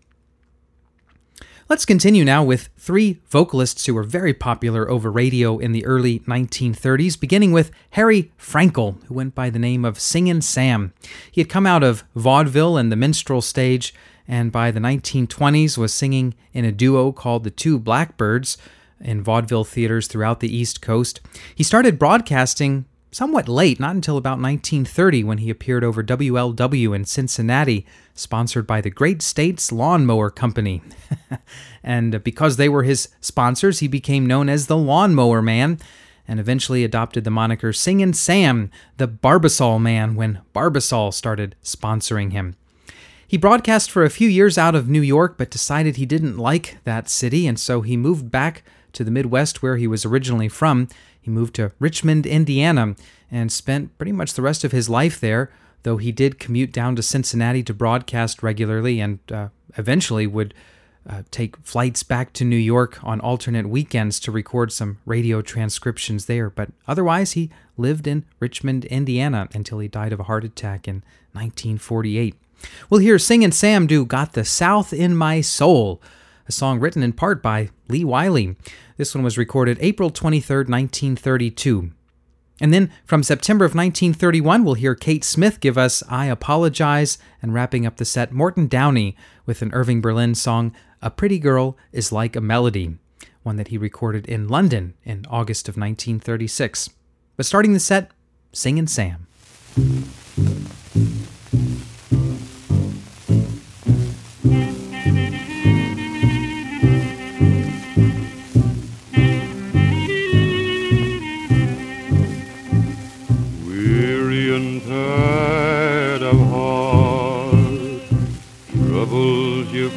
Let's 1.70 1.86
continue 1.86 2.24
now 2.24 2.46
with 2.46 2.70
three 2.78 3.20
vocalists 3.28 3.86
who 3.86 3.94
were 3.94 4.04
very 4.04 4.34
popular 4.34 4.90
over 4.90 5.12
radio 5.12 5.58
in 5.58 5.74
the 5.74 5.86
early 5.86 6.20
1930s, 6.20 7.20
beginning 7.20 7.52
with 7.52 7.72
Harry 7.92 8.32
Frankel, 8.40 9.04
who 9.06 9.14
went 9.14 9.36
by 9.36 9.50
the 9.50 9.60
name 9.60 9.84
of 9.84 10.00
Singin' 10.00 10.42
Sam. 10.42 10.94
He 11.30 11.42
had 11.42 11.50
come 11.50 11.66
out 11.66 11.84
of 11.84 12.06
vaudeville 12.16 12.78
and 12.78 12.90
the 12.90 12.96
minstrel 12.96 13.42
stage, 13.42 13.94
and 14.30 14.50
by 14.50 14.72
the 14.72 14.80
1920s 14.80 15.78
was 15.78 15.94
singing 15.94 16.36
in 16.54 16.64
a 16.64 16.72
duo 16.72 17.12
called 17.12 17.44
the 17.44 17.52
Two 17.52 17.78
Blackbirds 17.78 18.58
in 19.00 19.24
vaudeville 19.24 19.64
theaters 19.64 20.08
throughout 20.08 20.40
the 20.40 20.56
East 20.56 20.82
Coast. 20.82 21.22
He 21.54 21.64
started 21.64 22.00
broadcasting 22.00 22.86
somewhat 23.12 23.48
late, 23.48 23.80
not 23.80 23.96
until 23.96 24.18
about 24.18 24.40
1930 24.40 25.24
when 25.24 25.38
he 25.40 25.50
appeared 25.50 25.84
over 25.84 26.04
WLW 26.04 26.96
in 26.96 27.06
Cincinnati, 27.06 27.86
sponsored 28.14 28.68
by 28.68 28.82
the 28.82 28.90
Great 28.90 29.22
States 29.22 29.72
Lawnmower 29.72 30.30
Company. 30.30 30.82
and 31.84 32.24
because 32.24 32.58
they 32.58 32.70
were 32.70 32.84
his 32.84 33.10
sponsors, 33.22 33.80
he 33.80 33.88
became 33.88 34.26
known 34.26 34.50
as 34.50 34.68
the 34.68 34.78
Lawnmower 34.78 35.42
Man 35.42 35.80
and 36.28 36.40
eventually 36.40 36.84
adopted 36.84 37.24
the 37.24 37.32
moniker 37.32 37.72
Singin' 37.72 38.14
Sam, 38.14 38.70
the 38.98 39.08
Barbasol 39.08 39.82
Man, 39.82 40.16
when 40.16 40.42
Barbasol 40.54 41.14
started 41.14 41.56
sponsoring 41.64 42.34
him. 42.34 42.56
He 43.26 43.38
broadcast 43.38 43.90
for 43.90 44.04
a 44.04 44.10
few 44.10 44.30
years 44.30 44.58
out 44.58 44.76
of 44.76 44.90
New 44.90 45.02
York, 45.02 45.38
but 45.38 45.50
decided 45.50 45.96
he 45.96 46.06
didn't 46.06 46.38
like 46.38 46.78
that 46.84 47.10
city, 47.10 47.48
and 47.48 47.60
so 47.60 47.82
he 47.82 47.98
moved 47.98 48.30
back 48.30 48.64
to 48.98 49.04
the 49.04 49.12
Midwest 49.12 49.62
where 49.62 49.78
he 49.78 49.88
was 49.88 50.06
originally 50.06 50.50
from. 50.50 50.90
He 51.22 51.32
moved 51.32 51.56
to 51.56 51.72
Richmond, 51.80 52.26
Indiana, 52.26 52.96
and 53.32 53.52
spent 53.52 53.96
pretty 53.98 54.12
much 54.12 54.34
the 54.34 54.42
rest 54.42 54.64
of 54.64 54.72
his 54.72 54.90
life 54.90 55.20
there, 55.20 55.52
though 55.84 55.98
he 55.98 56.12
did 56.12 56.40
commute 56.40 56.72
down 56.72 56.96
to 56.96 57.04
Cincinnati 57.04 57.64
to 57.64 57.74
broadcast 57.74 58.42
regularly 58.42 59.00
and 59.00 59.20
uh, 59.32 59.50
eventually 59.78 60.26
would 60.26 60.54
uh, 61.08 61.24
take 61.32 61.56
flights 61.58 62.04
back 62.04 62.34
to 62.34 62.44
New 62.44 62.58
York 62.58 63.02
on 63.04 63.22
alternate 63.22 63.70
weekends 63.70 64.20
to 64.20 64.32
record 64.32 64.72
some 64.72 64.98
radio 65.06 65.42
transcriptions 65.42 66.26
there. 66.26 66.50
But 66.50 66.70
otherwise, 66.88 67.34
he 67.34 67.50
lived 67.78 68.08
in 68.08 68.26
Richmond, 68.40 68.86
Indiana 68.86 69.48
until 69.54 69.80
he 69.80 69.88
died 69.88 70.12
of 70.12 70.20
a 70.20 70.24
heart 70.24 70.44
attack 70.44 70.88
in 70.88 70.96
1948. 71.34 72.36
We'll 72.90 73.00
hear 73.00 73.20
Singin' 73.20 73.52
Sam 73.52 73.86
do 73.88 74.06
Got 74.06 74.34
the 74.34 74.44
South 74.44 74.92
in 74.92 75.16
My 75.16 75.42
Soul, 75.42 76.02
a 76.48 76.52
song 76.52 76.80
written 76.80 77.04
in 77.04 77.14
part 77.14 77.42
by 77.44 77.70
Lee 77.88 78.04
Wiley. 78.04 78.56
This 78.98 79.14
one 79.14 79.24
was 79.24 79.38
recorded 79.38 79.78
April 79.82 80.10
23, 80.10 80.58
1932. 80.58 81.92
And 82.60 82.74
then 82.74 82.92
from 83.06 83.22
September 83.22 83.66
of 83.66 83.76
1931, 83.76 84.64
we'll 84.64 84.74
hear 84.74 84.96
Kate 84.96 85.24
Smith 85.24 85.60
give 85.60 85.78
us 85.78 86.02
I 86.10 86.26
Apologize, 86.26 87.18
and 87.42 87.54
wrapping 87.54 87.86
up 87.86 87.98
the 87.98 88.06
set, 88.06 88.32
Morton 88.32 88.68
Downey 88.68 89.16
with 89.46 89.62
an 89.62 89.74
Irving 89.74 90.02
Berlin 90.02 90.34
song, 90.34 90.74
A 91.02 91.12
Pretty 91.12 91.38
Girl 91.38 91.78
is 91.92 92.12
Like 92.12 92.36
a 92.36 92.42
Melody, 92.42 92.98
one 93.44 93.58
that 93.58 93.68
he 93.68 93.78
recorded 93.78 94.26
in 94.26 94.48
London 94.48 94.96
in 95.04 95.26
August 95.30 95.70
of 95.70 95.78
1936. 95.78 96.90
But 97.36 97.46
starting 97.46 97.74
the 97.74 97.80
set, 97.80 98.12
Singin' 98.52 98.88
Sam. 98.88 99.28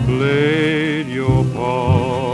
Played 0.06 1.06
your 1.08 1.44
part. 1.54 2.29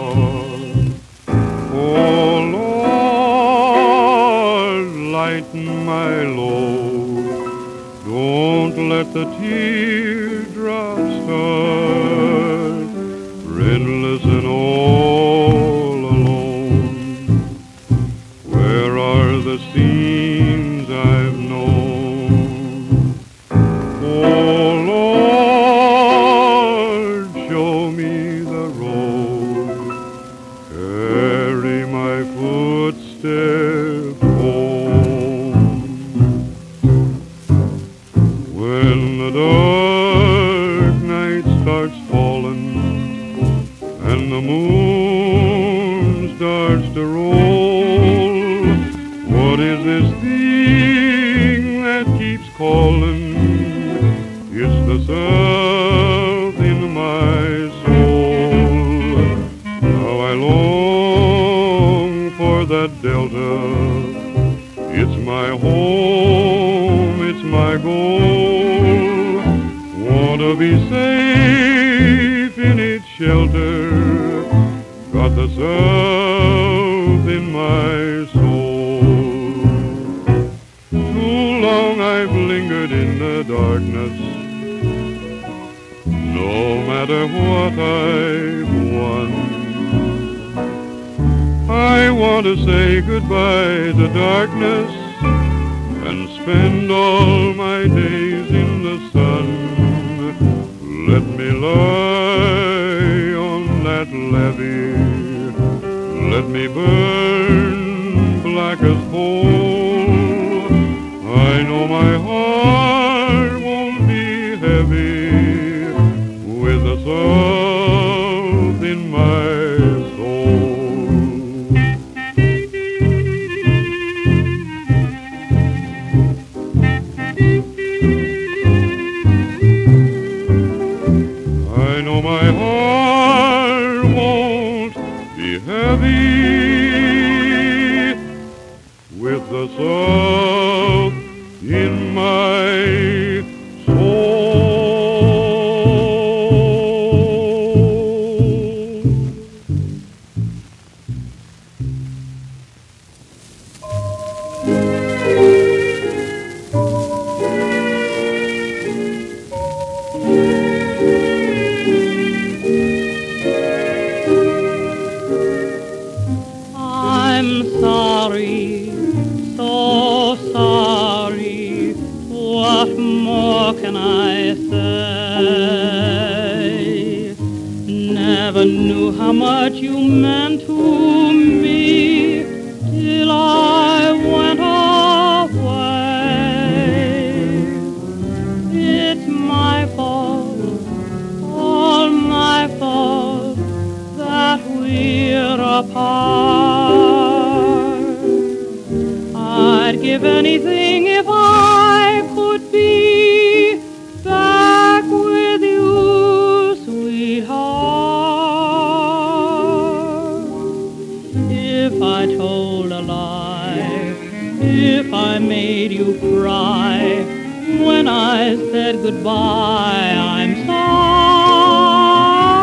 I 218.46 218.54
said 218.54 219.02
goodbye, 219.02 220.14
I'm 220.14 220.54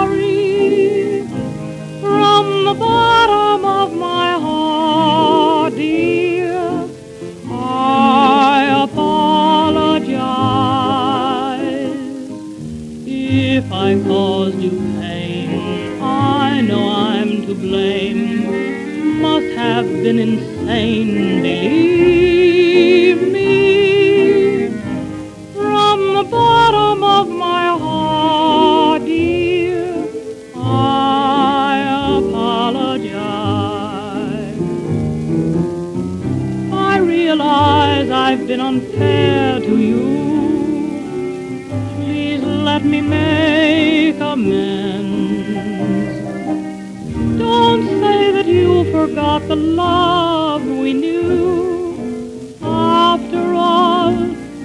sorry 0.03 1.27
from 1.99 2.63
the 2.63 2.73
bottom 2.73 3.65
of 3.65 3.93
my 3.97 4.31
heart, 4.39 5.73
dear. 5.75 6.87
I 7.51 8.85
apologize 8.85 10.07
if 13.05 13.69
I 13.69 14.01
caused 14.03 14.59
you 14.59 14.71
pain. 15.01 16.01
I 16.01 16.61
know 16.61 16.87
I'm 16.87 17.45
to 17.45 17.53
blame. 17.53 19.21
Must 19.21 19.53
have 19.57 19.85
been 19.85 20.17
insane, 20.17 21.41
believe. 21.41 21.92
forgot 49.13 49.47
the 49.47 49.55
love 49.55 50.65
we 50.65 50.91
knew. 50.91 52.57
After 52.63 53.53
all, 53.53 54.11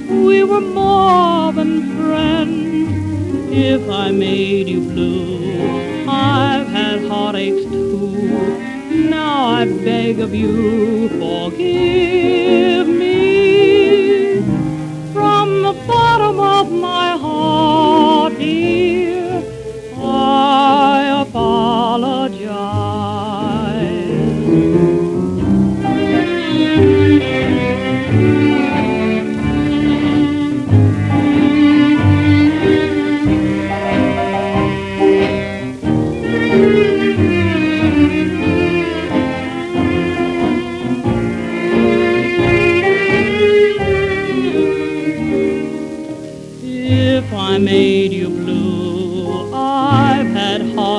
we 0.09 0.43
were 0.43 0.63
more 0.63 1.53
than 1.53 1.95
friends. 1.99 3.53
If 3.53 3.91
I 3.91 4.11
made 4.11 4.67
you 4.67 4.81
blue, 4.81 6.09
I've 6.09 6.67
had 6.69 7.07
heartaches 7.07 7.67
too. 7.67 9.11
Now 9.11 9.49
I 9.49 9.67
beg 9.67 10.19
of 10.19 10.35
you, 10.35 11.11
forgive. 11.21 12.08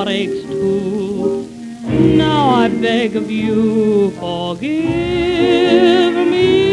heartaches 0.00 0.44
too. 0.46 1.46
Now 2.16 2.48
I 2.48 2.68
beg 2.68 3.16
of 3.16 3.30
you, 3.30 4.10
forgive 4.12 4.66
me. 6.26 6.69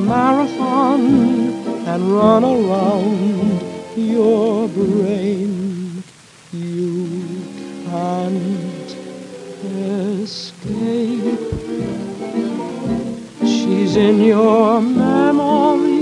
Marathon 0.00 1.00
and 1.86 2.12
run 2.12 2.44
around 2.44 3.62
your 3.96 4.68
brain. 4.68 6.02
You 6.52 7.42
can't 7.84 8.96
escape. 10.20 11.40
She's 13.42 13.96
in 13.96 14.20
your 14.20 14.80
memory 14.80 16.00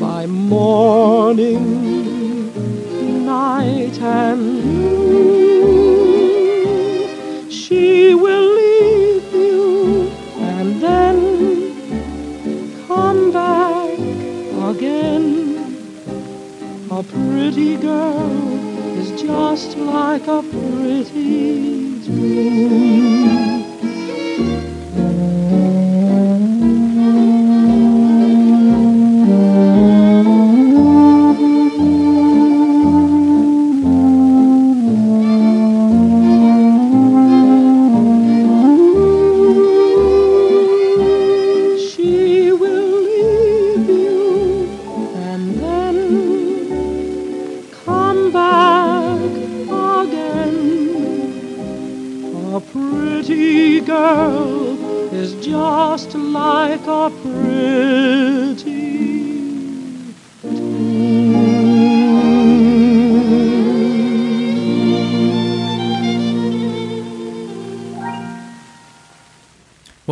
by 0.00 0.26
morning, 0.26 1.64
night, 3.24 3.98
and 4.00 4.63
A 16.96 17.02
pretty 17.02 17.76
girl 17.76 18.30
is 18.96 19.20
just 19.20 19.76
like 19.76 20.28
a 20.28 20.44
pretty 20.44 21.98
dream. 22.04 23.63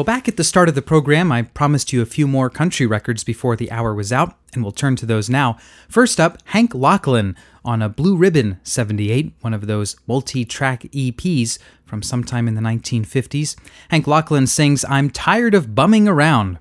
Well, 0.03 0.17
back 0.17 0.27
at 0.27 0.37
the 0.37 0.43
start 0.43 0.69
of 0.69 0.75
the 0.75 0.83
program, 0.83 1.31
I 1.31 1.43
promised 1.43 1.93
you 1.93 2.03
a 2.03 2.07
few 2.07 2.27
more 2.27 2.51
country 2.51 2.87
records 2.87 3.23
before 3.23 3.55
the 3.55 3.71
hour 3.71 3.95
was 3.95 4.13
out, 4.13 4.37
and 4.53 4.65
we'll 4.65 4.73
turn 4.73 4.97
to 4.97 5.07
those 5.07 5.31
now. 5.31 5.59
First 5.89 6.19
up, 6.19 6.39
Hank 6.47 6.73
Locklin 6.73 7.37
on 7.65 7.81
a 7.83 7.89
Blue 7.89 8.17
Ribbon 8.17 8.59
78, 8.65 9.33
one 9.43 9.55
of 9.55 9.69
those 9.69 9.95
multi 10.09 10.45
track 10.45 10.81
EPs 10.91 11.61
from 11.85 12.03
sometime 12.03 12.49
in 12.49 12.57
the 12.57 12.61
1950s. 12.61 13.55
Hank 13.91 14.07
Locklin 14.07 14.49
sings, 14.49 14.85
I'm 14.89 15.09
tired 15.09 15.55
of 15.55 15.77
bumming 15.77 16.09
around. 16.09 16.59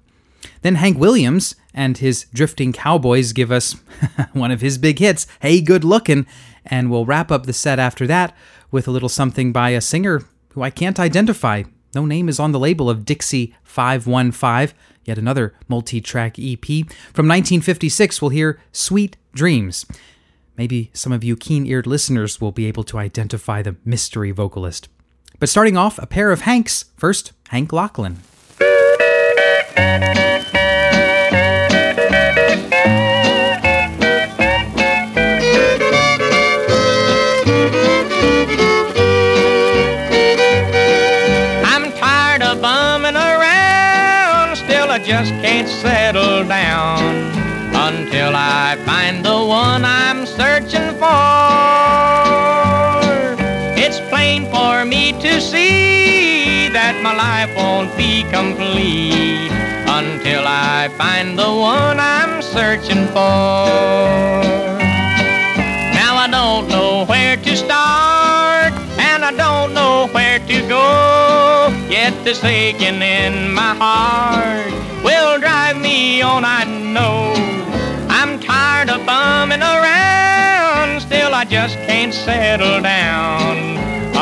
Then 0.61 0.75
Hank 0.75 0.99
Williams 0.99 1.55
and 1.73 1.97
his 1.97 2.27
Drifting 2.31 2.71
Cowboys 2.71 3.33
give 3.33 3.51
us 3.51 3.75
one 4.33 4.51
of 4.51 4.61
his 4.61 4.77
big 4.77 4.99
hits, 4.99 5.25
Hey 5.39 5.61
Good 5.61 5.83
Lookin', 5.83 6.27
and 6.63 6.91
we'll 6.91 7.07
wrap 7.07 7.31
up 7.31 7.47
the 7.47 7.53
set 7.53 7.79
after 7.79 8.05
that 8.05 8.37
with 8.69 8.87
a 8.87 8.91
little 8.91 9.09
something 9.09 9.51
by 9.51 9.71
a 9.71 9.81
singer 9.81 10.21
who 10.49 10.61
I 10.61 10.69
can't 10.69 10.99
identify. 10.99 11.63
No 11.93 12.05
name 12.05 12.29
is 12.29 12.39
on 12.39 12.51
the 12.51 12.59
label 12.59 12.89
of 12.89 13.05
Dixie 13.05 13.53
515, 13.63 14.75
yet 15.03 15.17
another 15.17 15.53
multi 15.67 15.99
track 16.01 16.37
EP. 16.39 16.65
From 17.13 17.27
1956, 17.27 18.21
we'll 18.21 18.29
hear 18.29 18.59
Sweet 18.71 19.17
Dreams. 19.33 19.85
Maybe 20.57 20.89
some 20.93 21.11
of 21.11 21.23
you 21.23 21.35
keen 21.35 21.65
eared 21.65 21.87
listeners 21.87 22.39
will 22.39 22.51
be 22.51 22.65
able 22.65 22.83
to 22.85 22.97
identify 22.97 23.61
the 23.61 23.75
mystery 23.83 24.31
vocalist. 24.31 24.89
But 25.39 25.49
starting 25.49 25.75
off, 25.75 25.97
a 25.97 26.05
pair 26.05 26.31
of 26.31 26.41
Hanks. 26.41 26.85
First, 26.97 27.33
Hank 27.49 27.71
Locklin. 27.71 28.17
Just 45.03 45.31
can't 45.41 45.67
settle 45.67 46.47
down 46.47 47.01
until 47.73 48.33
I 48.35 48.77
find 48.85 49.25
the 49.25 49.45
one 49.45 49.83
I'm 49.83 50.25
searching 50.25 50.91
for. 51.01 51.11
It's 53.83 53.99
plain 54.09 54.45
for 54.51 54.85
me 54.85 55.13
to 55.21 55.41
see 55.41 56.69
that 56.69 57.01
my 57.01 57.15
life 57.15 57.55
won't 57.55 57.95
be 57.97 58.23
complete 58.29 59.51
until 59.89 60.43
I 60.45 60.89
find 60.97 61.37
the 61.37 61.51
one 61.51 61.99
I'm 61.99 62.41
searching 62.41 63.07
for. 63.07 63.65
Now 65.97 66.13
I 66.17 66.27
don't 66.29 66.67
know 66.69 67.05
where 67.05 67.37
to 67.37 67.55
start, 67.57 68.20
where 70.31 70.47
to 70.47 70.67
go. 70.69 71.87
Yet 71.89 72.13
this 72.23 72.41
aching 72.43 73.01
in 73.01 73.53
my 73.53 73.75
heart 73.75 74.71
will 75.03 75.37
drive 75.39 75.77
me 75.77 76.21
on, 76.21 76.45
I 76.45 76.63
know. 76.63 77.33
I'm 78.07 78.39
tired 78.39 78.89
of 78.89 79.05
bumming 79.05 79.61
around, 79.61 81.01
still 81.01 81.33
I 81.33 81.43
just 81.43 81.75
can't 81.87 82.13
settle 82.13 82.81
down 82.81 83.57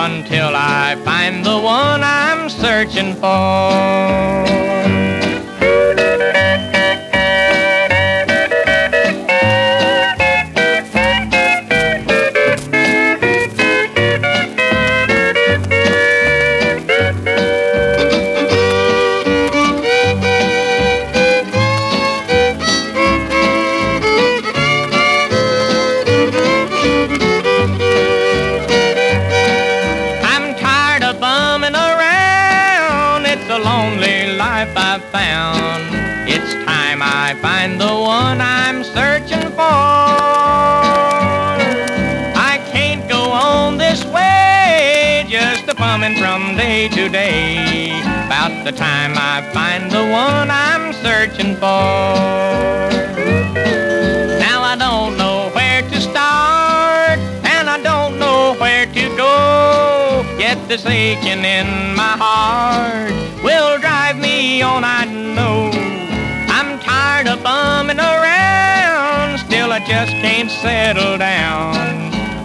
until 0.08 0.52
I 0.56 0.96
find 1.06 1.46
the 1.46 1.60
one 1.60 2.02
I'm 2.04 2.50
searching 2.50 3.14
for. 3.14 4.50
found. 35.20 35.84
It's 36.36 36.52
time 36.66 37.00
I 37.02 37.36
find 37.46 37.72
the 37.86 37.94
one 38.20 38.40
I'm 38.40 38.84
searching 38.84 39.48
for. 39.58 39.80
I 42.52 42.56
can't 42.74 43.04
go 43.16 43.24
on 43.32 43.78
this 43.78 44.02
way, 44.06 45.26
just 45.28 45.68
a 45.74 45.76
bumming 45.76 46.18
from 46.22 46.42
day 46.56 46.88
to 46.98 47.04
day. 47.10 48.00
About 48.28 48.54
the 48.68 48.72
time 48.72 49.14
I 49.34 49.36
find 49.58 49.84
the 49.98 50.06
one 50.26 50.48
I'm 50.68 50.86
searching 51.06 51.54
for. 51.64 51.84
Now 54.46 54.60
I 54.74 54.76
don't 54.86 55.14
know 55.22 55.38
where 55.58 55.82
to 55.92 55.98
start, 56.10 57.20
and 57.54 57.66
I 57.76 57.78
don't 57.90 58.14
know 58.24 58.56
where 58.62 58.86
to 58.98 59.04
go. 59.26 59.36
Yet 60.44 60.58
this 60.70 60.86
aching 60.86 61.44
in 61.58 61.68
my 62.02 62.14
heart 62.24 63.12
will 63.44 63.78
drive 63.80 63.89
on, 64.62 64.84
I 64.84 65.06
know. 65.06 65.72
I'm 66.50 66.80
tired 66.80 67.28
of 67.28 67.44
bumming 67.44 68.00
around, 68.00 69.40
still 69.40 69.72
I 69.72 69.80
just 69.80 70.12
can't 70.14 70.52
settle 70.52 71.18
down 71.18 71.76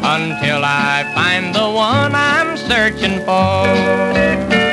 until 0.05 0.63
I 0.65 1.11
find 1.15 1.55
the 1.55 1.69
one 1.71 2.15
I'm 2.15 2.57
searching 2.57 3.21
for. 3.25 4.64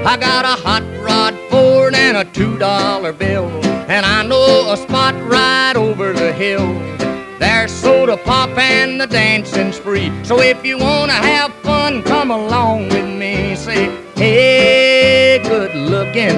I 0.05 0.17
got 0.17 0.45
a 0.45 0.55
hot 0.61 0.83
rod 1.01 1.35
Ford 1.49 1.93
and 1.93 2.17
a 2.17 2.25
two 2.25 2.57
dollar 2.57 3.13
bill, 3.13 3.47
and 3.89 4.05
I 4.05 4.23
know 4.23 4.71
a 4.71 4.77
spot 4.77 5.15
right 5.29 5.75
over 5.75 6.13
the 6.13 6.31
hill. 6.33 6.98
There's 7.39 7.71
soda 7.71 8.17
pop 8.17 8.49
and 8.57 8.99
the 8.99 9.07
dancing 9.07 9.71
spree. 9.71 10.11
So 10.23 10.41
if 10.41 10.65
you 10.65 10.77
wanna 10.77 11.13
have 11.13 11.53
fun, 11.63 12.03
come 12.03 12.31
along 12.31 12.89
with 12.89 13.07
me. 13.07 13.55
Say, 13.55 13.89
hey, 14.15 15.39
good 15.43 15.73
looking, 15.73 16.35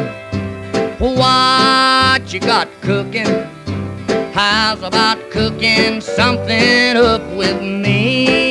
what 0.99 2.31
you 2.31 2.39
got 2.39 2.67
cooking? 2.81 3.47
How's 4.33 4.83
about 4.83 5.17
cooking 5.31 6.01
something 6.01 6.95
up 6.95 7.23
with 7.35 7.61
me? 7.61 8.50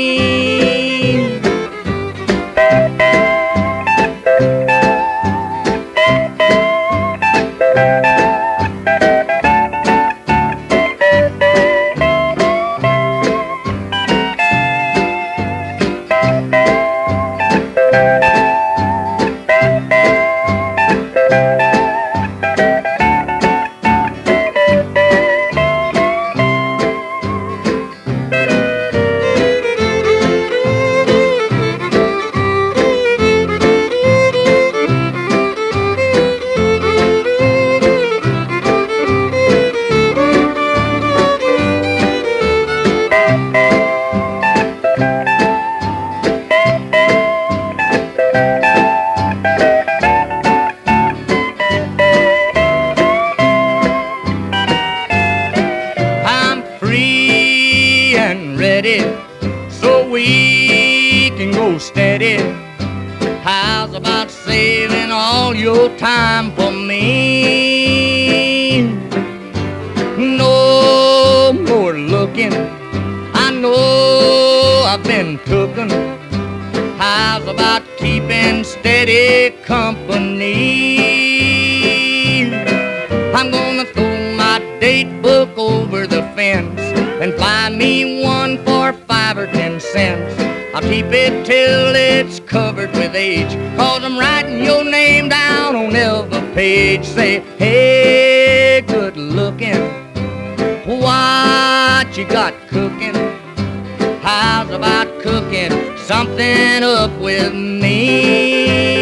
Cooking 105.41 105.97
something 105.97 106.83
up 106.83 107.11
with 107.19 107.55
me? 107.55 109.00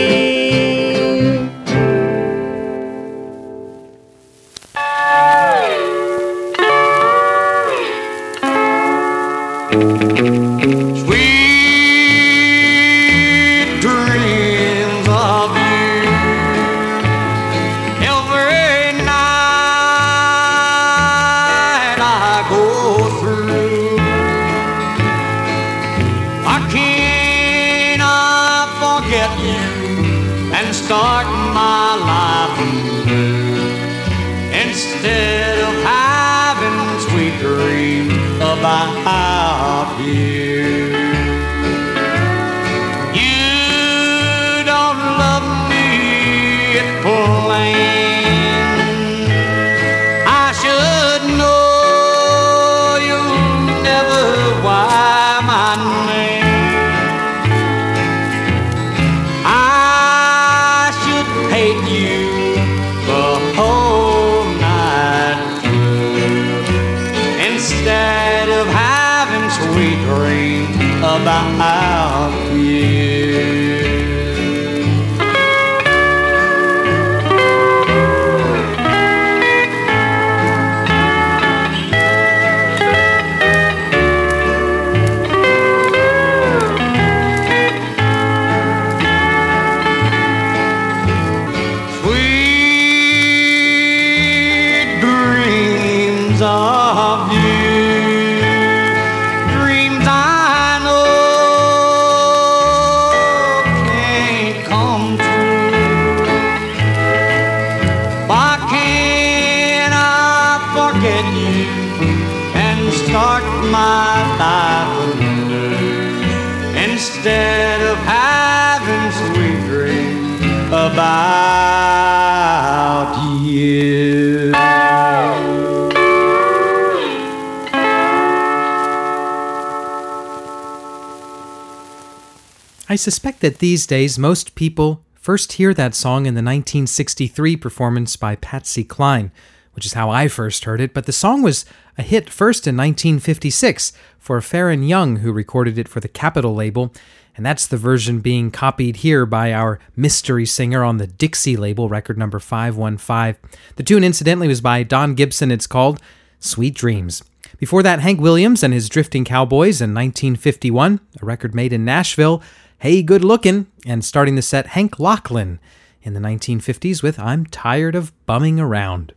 I 132.91 132.97
suspect 132.97 133.41
that 133.41 133.59
these 133.59 133.86
days 133.86 134.18
most 134.18 134.55
people 134.55 135.05
first 135.12 135.53
hear 135.53 135.74
that 135.74 135.95
song 135.95 136.24
in 136.24 136.32
the 136.32 136.39
1963 136.39 137.55
performance 137.55 138.16
by 138.16 138.36
Patsy 138.36 138.82
Cline, 138.82 139.30
which 139.74 139.84
is 139.84 139.93
how 139.93 140.09
I 140.09 140.26
first 140.26 140.64
heard 140.64 140.80
it, 140.80 140.95
but 140.95 141.05
the 141.05 141.12
song 141.12 141.43
was 141.43 141.66
a 141.99 142.03
hit 142.03 142.30
first 142.30 142.66
in 142.66 142.78
1956 142.78 143.93
for 144.18 144.41
Faron 144.41 144.89
Young, 144.89 145.16
who 145.16 145.32
recorded 145.32 145.76
it 145.76 145.86
for 145.86 146.01
the 146.01 146.09
Capitol 146.09 146.55
label, 146.55 146.95
and 147.36 147.45
that's 147.45 147.66
the 147.66 147.76
version 147.76 148.20
being 148.20 148.51
copied 148.51 148.97
here 148.97 149.26
by 149.26 149.53
our 149.53 149.78
mystery 149.95 150.47
singer 150.47 150.82
on 150.82 150.97
the 150.97 151.07
Dixie 151.07 151.59
label, 151.59 151.91
record 151.91 152.16
number 152.16 152.39
515. 152.39 153.36
The 153.76 153.82
tune, 153.82 154.03
incidentally, 154.03 154.49
was 154.49 154.62
by 154.62 154.82
Don 154.82 155.14
Gibson. 155.14 155.51
It's 155.51 155.66
called 155.66 156.01
Sweet 156.41 156.74
Dreams. 156.74 157.22
Before 157.59 157.82
that, 157.82 158.01
Hank 158.01 158.18
Williams 158.18 158.62
and 158.62 158.72
his 158.72 158.89
Drifting 158.89 159.26
Cowboys 159.26 159.82
in 159.82 159.93
1951, 159.93 161.01
a 161.20 161.26
record 161.26 161.55
made 161.55 161.74
in 161.74 161.84
Nashville. 161.84 162.43
Hey 162.81 163.03
Good 163.03 163.24
Lookin', 163.24 163.66
and 163.87 164.05
starting 164.05 164.37
the 164.37 164.41
set, 164.41 164.68
Hank 164.68 165.01
Locklin 165.01 165.59
in 166.01 166.14
the 166.14 166.20
1950s 166.20 167.03
with 167.03 167.18
I'm 167.18 167.45
Tired 167.45 167.97
of 167.97 168.12
Bumming 168.24 168.61
Around. 168.61 169.14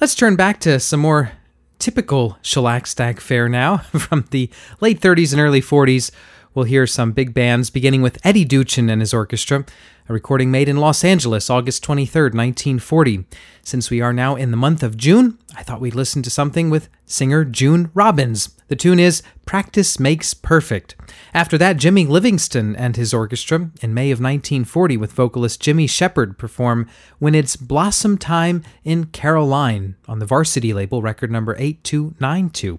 Let's 0.00 0.14
turn 0.14 0.36
back 0.36 0.60
to 0.60 0.78
some 0.78 1.00
more 1.00 1.32
typical 1.80 2.38
shellac 2.40 2.86
stack 2.86 3.18
fare 3.18 3.48
now. 3.48 3.78
From 3.98 4.26
the 4.30 4.48
late 4.80 5.00
30s 5.00 5.32
and 5.32 5.40
early 5.40 5.60
40s, 5.60 6.12
we'll 6.54 6.66
hear 6.66 6.86
some 6.86 7.10
big 7.10 7.34
bands, 7.34 7.68
beginning 7.68 8.00
with 8.00 8.24
Eddy 8.24 8.44
Duchin 8.44 8.88
and 8.88 9.02
his 9.02 9.12
orchestra, 9.12 9.64
a 10.08 10.12
recording 10.12 10.52
made 10.52 10.68
in 10.68 10.76
Los 10.76 11.02
Angeles, 11.02 11.50
August 11.50 11.82
23, 11.82 12.22
1940. 12.26 13.24
Since 13.62 13.90
we 13.90 14.00
are 14.00 14.12
now 14.12 14.36
in 14.36 14.52
the 14.52 14.56
month 14.56 14.84
of 14.84 14.96
June, 14.96 15.36
I 15.56 15.64
thought 15.64 15.80
we'd 15.80 15.96
listen 15.96 16.22
to 16.22 16.30
something 16.30 16.70
with 16.70 16.88
singer 17.06 17.44
June 17.44 17.90
Robbins. 17.92 18.50
The 18.68 18.76
tune 18.76 19.00
is 19.00 19.24
Practice 19.46 19.98
Makes 19.98 20.32
Perfect. 20.32 20.94
After 21.36 21.58
that, 21.58 21.76
Jimmy 21.76 22.06
Livingston 22.06 22.74
and 22.74 22.96
his 22.96 23.12
orchestra 23.12 23.70
in 23.82 23.92
May 23.92 24.10
of 24.10 24.20
1940 24.20 24.96
with 24.96 25.12
vocalist 25.12 25.60
Jimmy 25.60 25.86
Shepard 25.86 26.38
perform 26.38 26.88
When 27.18 27.34
It's 27.34 27.56
Blossom 27.56 28.16
Time 28.16 28.62
in 28.84 29.08
Caroline 29.08 29.96
on 30.08 30.18
the 30.18 30.24
Varsity 30.24 30.72
label, 30.72 31.02
record 31.02 31.30
number 31.30 31.54
8292. 31.58 32.78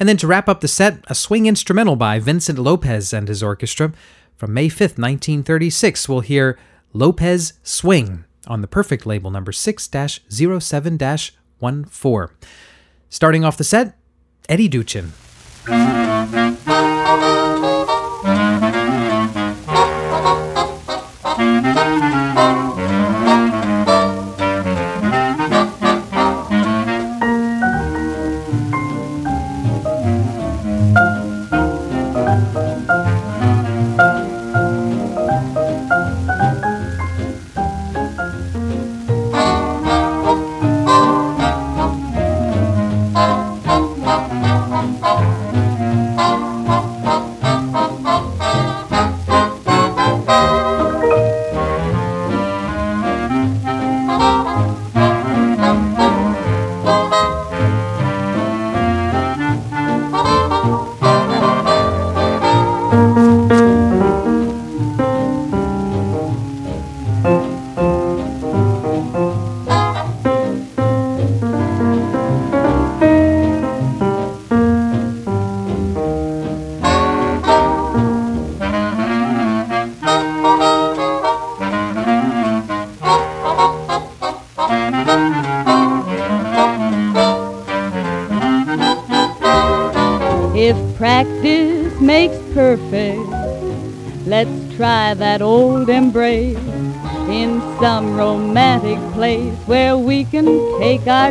And 0.00 0.08
then 0.08 0.16
to 0.16 0.26
wrap 0.26 0.48
up 0.48 0.62
the 0.62 0.68
set, 0.68 1.04
a 1.08 1.14
swing 1.14 1.44
instrumental 1.44 1.96
by 1.96 2.18
Vincent 2.18 2.58
Lopez 2.58 3.12
and 3.12 3.28
his 3.28 3.42
orchestra. 3.42 3.92
From 4.36 4.54
May 4.54 4.68
5th, 4.68 4.96
1936, 4.96 6.08
we'll 6.08 6.20
hear 6.20 6.58
Lopez 6.94 7.52
Swing 7.62 8.24
on 8.46 8.62
the 8.62 8.68
Perfect 8.68 9.04
label 9.04 9.30
number 9.30 9.52
6 9.52 9.90
07 10.30 10.98
14. 11.90 12.36
Starting 13.10 13.44
off 13.44 13.58
the 13.58 13.64
set, 13.64 13.98
Eddy 14.48 14.66
Duchin. 14.66 15.10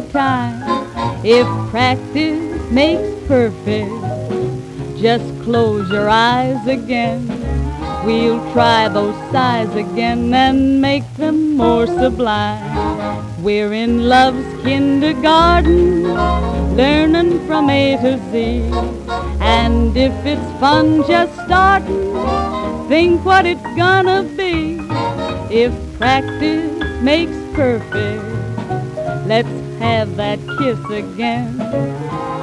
Time. 0.01 0.61
If 1.23 1.47
practice 1.71 2.71
makes 2.71 3.27
perfect, 3.27 3.91
just 4.97 5.27
close 5.43 5.89
your 5.91 6.09
eyes 6.09 6.65
again. 6.67 7.27
We'll 8.05 8.39
try 8.53 8.87
those 8.87 9.15
sighs 9.31 9.73
again 9.75 10.33
and 10.33 10.81
make 10.81 11.03
them 11.15 11.57
more 11.57 11.87
sublime. 11.87 13.43
We're 13.43 13.73
in 13.73 14.07
love's 14.07 14.63
kindergarten, 14.63 16.03
learning 16.75 17.45
from 17.47 17.69
A 17.69 17.97
to 17.97 18.17
Z. 18.31 18.71
And 19.41 19.95
if 19.95 20.13
it's 20.25 20.59
fun 20.59 21.03
just 21.07 21.33
starting, 21.45 22.13
think 22.87 23.25
what 23.25 23.45
it's 23.45 23.69
gonna 23.75 24.23
be. 24.23 24.79
If 25.51 25.73
practice 25.97 27.01
makes 27.01 27.37
perfect, 27.53 28.23
let's 29.27 29.66
have 29.79 30.15
that 30.15 30.39
kiss 30.59 30.79
again. 30.89 31.57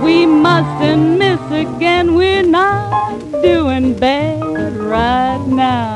We 0.02 0.26
mustn't 0.26 1.18
miss 1.18 1.40
again, 1.50 2.14
we're 2.14 2.42
not 2.42 3.42
doing 3.42 3.94
bad 3.94 4.76
right 4.76 5.44
now. 5.46 5.94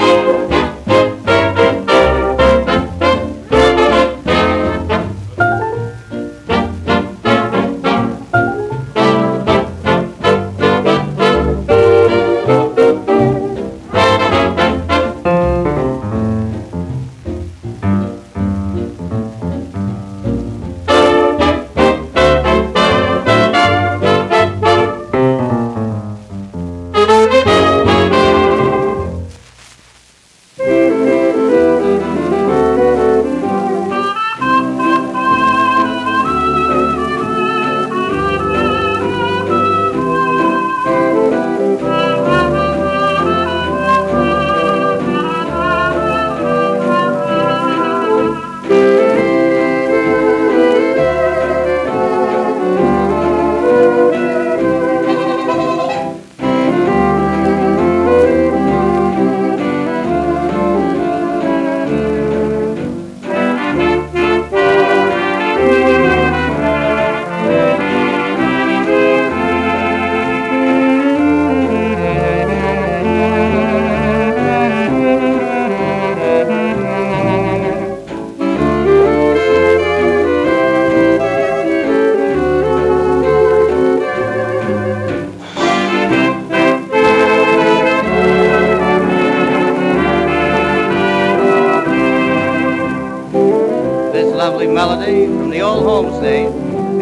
Melody 94.75 95.27
from 95.27 95.51
the 95.51 95.61
old 95.61 95.85
home 95.85 96.15
state 96.21 96.49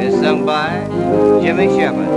is 0.02 0.14
sung 0.20 0.46
by 0.46 0.86
Jimmy 1.42 1.66
Shepard. 1.76 2.08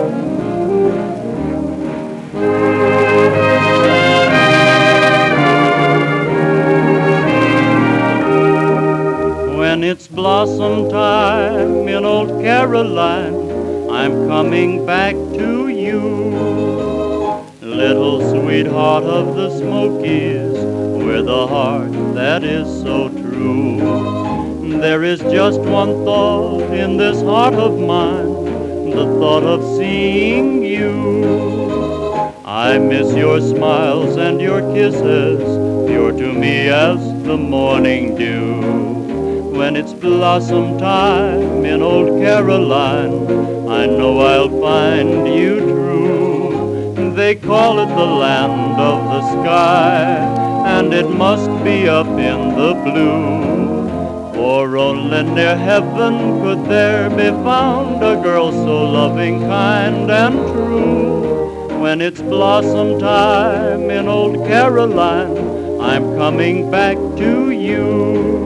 When 9.57 9.83
it's 9.83 10.07
blossom 10.07 10.89
time 10.89 11.87
in 11.87 12.05
old 12.05 12.41
Caroline, 12.41 13.89
I'm 13.89 14.27
coming 14.27 14.85
back 14.85 15.15
to 15.15 15.67
you. 15.67 15.99
Little 17.61 18.19
sweetheart 18.29 19.03
of 19.03 19.35
the 19.35 19.49
Smokies, 19.57 20.53
with 21.03 21.27
a 21.27 21.47
heart 21.47 21.91
that 22.13 22.43
is 22.43 22.67
so 22.81 23.09
true. 23.09 24.18
There 24.69 25.03
is 25.03 25.19
just 25.19 25.59
one 25.59 26.05
thought 26.05 26.71
in 26.71 26.95
this 26.95 27.21
heart 27.23 27.55
of 27.55 27.79
mine, 27.79 28.91
the 28.91 29.05
thought 29.19 29.43
of 29.43 29.61
seeing 29.77 30.63
you. 30.63 32.31
I 32.45 32.77
miss 32.77 33.13
your 33.15 33.41
smiles 33.41 34.15
and 34.17 34.39
your 34.39 34.61
kisses, 34.73 35.39
pure 35.89 36.11
to 36.11 36.33
me 36.33 36.69
as 36.69 36.99
the 37.23 37.35
morning 37.35 38.15
dew. 38.15 39.49
When 39.57 39.75
it's 39.75 39.93
blossom 39.93 40.77
time 40.77 41.65
in 41.65 41.81
old 41.81 42.21
Caroline, 42.21 43.67
I 43.67 43.87
know 43.87 44.19
I'll 44.19 44.61
find 44.61 45.27
you 45.27 45.59
true. 45.61 47.13
They 47.15 47.35
call 47.35 47.79
it 47.79 47.87
the 47.87 48.05
land 48.05 48.79
of 48.79 49.03
the 49.03 49.21
sky, 49.41 50.69
and 50.77 50.93
it 50.93 51.09
must 51.09 51.49
be 51.63 51.89
up 51.89 52.07
in 52.07 52.55
the 52.55 52.73
blue. 52.85 53.48
For 54.39 54.77
only 54.77 55.23
near 55.23 55.57
heaven 55.57 56.39
could 56.41 56.63
there 56.69 57.09
be 57.09 57.27
found 57.43 58.01
a 58.01 58.15
girl 58.23 58.53
so 58.53 58.89
loving, 58.89 59.41
kind, 59.41 60.09
and 60.09 60.37
true. 60.53 61.77
When 61.81 61.99
it's 61.99 62.21
blossom 62.21 62.99
time 62.99 63.89
in 63.89 64.07
old 64.07 64.47
Caroline, 64.47 65.81
I'm 65.81 66.15
coming 66.15 66.71
back 66.71 66.95
to 67.17 67.51
you. 67.51 68.38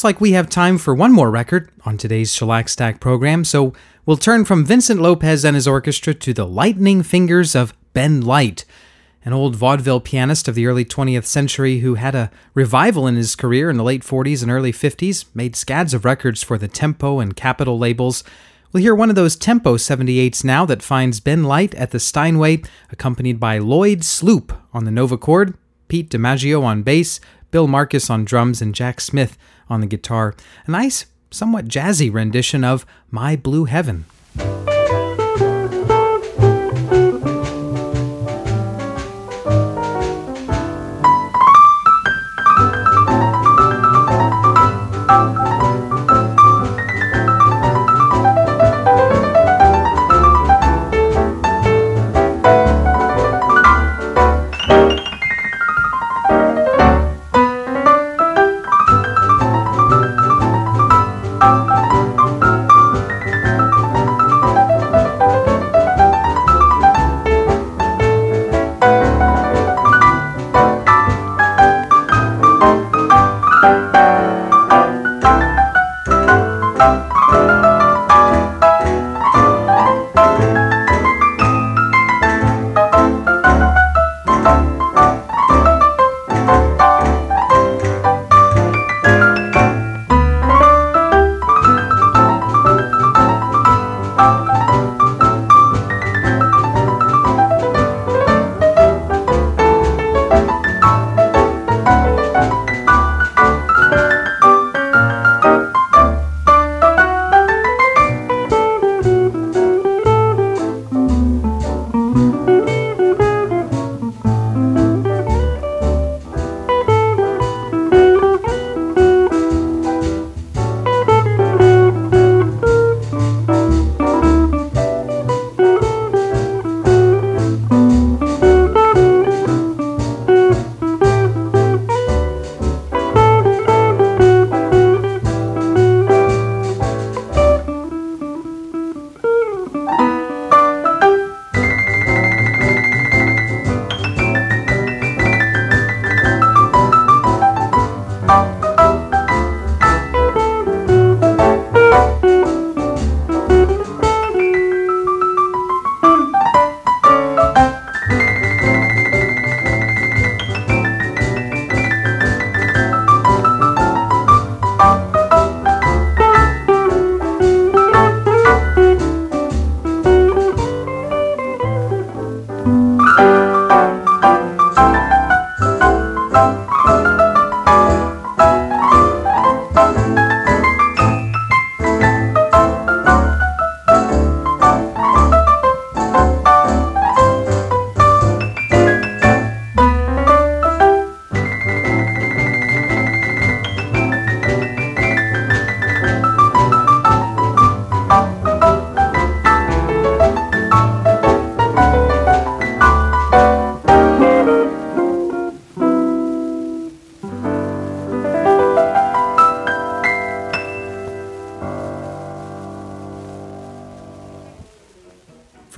Looks 0.00 0.16
like 0.16 0.20
we 0.22 0.32
have 0.32 0.48
time 0.48 0.78
for 0.78 0.94
one 0.94 1.12
more 1.12 1.30
record 1.30 1.70
on 1.84 1.98
today's 1.98 2.34
Shellac 2.34 2.70
Stack 2.70 3.00
program, 3.00 3.44
so 3.44 3.74
we'll 4.06 4.16
turn 4.16 4.46
from 4.46 4.64
Vincent 4.64 4.98
Lopez 4.98 5.44
and 5.44 5.54
his 5.54 5.68
orchestra 5.68 6.14
to 6.14 6.32
the 6.32 6.46
lightning 6.46 7.02
fingers 7.02 7.54
of 7.54 7.74
Ben 7.92 8.22
Light, 8.22 8.64
an 9.26 9.34
old 9.34 9.56
vaudeville 9.56 10.00
pianist 10.00 10.48
of 10.48 10.54
the 10.54 10.66
early 10.66 10.86
20th 10.86 11.26
century 11.26 11.80
who 11.80 11.96
had 11.96 12.14
a 12.14 12.30
revival 12.54 13.06
in 13.06 13.16
his 13.16 13.36
career 13.36 13.68
in 13.68 13.76
the 13.76 13.84
late 13.84 14.02
40s 14.02 14.40
and 14.40 14.50
early 14.50 14.72
50s, 14.72 15.26
made 15.34 15.54
scads 15.54 15.92
of 15.92 16.06
records 16.06 16.42
for 16.42 16.56
the 16.56 16.66
Tempo 16.66 17.20
and 17.20 17.36
Capitol 17.36 17.78
labels. 17.78 18.24
We'll 18.72 18.82
hear 18.82 18.94
one 18.94 19.10
of 19.10 19.16
those 19.16 19.36
tempo 19.36 19.76
78s 19.76 20.42
now 20.42 20.64
that 20.64 20.82
finds 20.82 21.20
Ben 21.20 21.44
Light 21.44 21.74
at 21.74 21.90
the 21.90 22.00
Steinway, 22.00 22.62
accompanied 22.90 23.38
by 23.38 23.58
Lloyd 23.58 24.02
Sloop 24.02 24.58
on 24.72 24.84
the 24.84 24.90
Novachord, 24.90 25.58
Pete 25.88 26.08
DiMaggio 26.08 26.62
on 26.62 26.84
bass, 26.84 27.20
Bill 27.50 27.66
Marcus 27.66 28.10
on 28.10 28.24
drums, 28.24 28.62
and 28.62 28.74
Jack 28.74 29.00
Smith 29.00 29.36
on 29.68 29.80
the 29.80 29.86
guitar. 29.86 30.34
A 30.66 30.70
nice, 30.70 31.06
somewhat 31.30 31.66
jazzy 31.66 32.12
rendition 32.12 32.64
of 32.64 32.86
My 33.10 33.36
Blue 33.36 33.64
Heaven. 33.64 34.04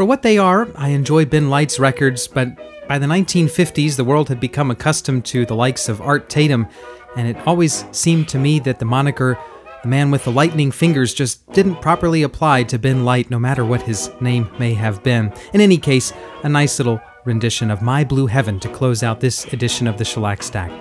For 0.03 0.07
what 0.07 0.22
they 0.22 0.36
are, 0.36 0.66
I 0.74 0.88
enjoy 0.88 1.26
Ben 1.26 1.48
Light's 1.48 1.78
records, 1.78 2.26
but 2.26 2.57
by 2.88 2.98
the 2.98 3.07
1950s, 3.07 3.94
the 3.94 4.03
world 4.03 4.28
had 4.28 4.40
become 4.40 4.68
accustomed 4.68 5.24
to 5.26 5.46
the 5.46 5.55
likes 5.55 5.88
of 5.88 6.00
Art 6.00 6.28
Tatum, 6.28 6.66
and 7.14 7.28
it 7.28 7.36
always 7.46 7.84
seemed 7.92 8.28
to 8.30 8.38
me 8.40 8.59
that 8.59 8.80
the 8.80 8.84
moniker 8.84 9.38
the 9.84 9.88
man 9.88 10.11
with 10.11 10.24
the 10.24 10.32
lightning 10.32 10.72
fingers 10.72 11.14
just 11.14 11.46
didn't 11.53 11.80
properly 11.80 12.24
apply 12.24 12.64
to 12.64 12.80
Ben 12.80 13.05
Light, 13.05 13.30
no 13.30 13.38
matter 13.38 13.64
what 13.64 13.82
his 13.82 14.11
name 14.20 14.50
may 14.59 14.74
have 14.74 15.05
been. 15.05 15.32
In 15.53 15.61
any 15.61 15.78
case, 15.78 16.12
a 16.42 16.48
nice 16.48 16.80
little 16.80 17.00
rendition 17.24 17.70
of 17.70 17.80
My 17.80 18.03
Blue 18.03 18.26
Heaven 18.26 18.59
to 18.59 18.68
close 18.70 19.05
out 19.05 19.20
this 19.20 19.44
edition 19.53 19.86
of 19.86 19.98
the 19.98 20.05
Shellac 20.05 20.42
Stack. 20.42 20.72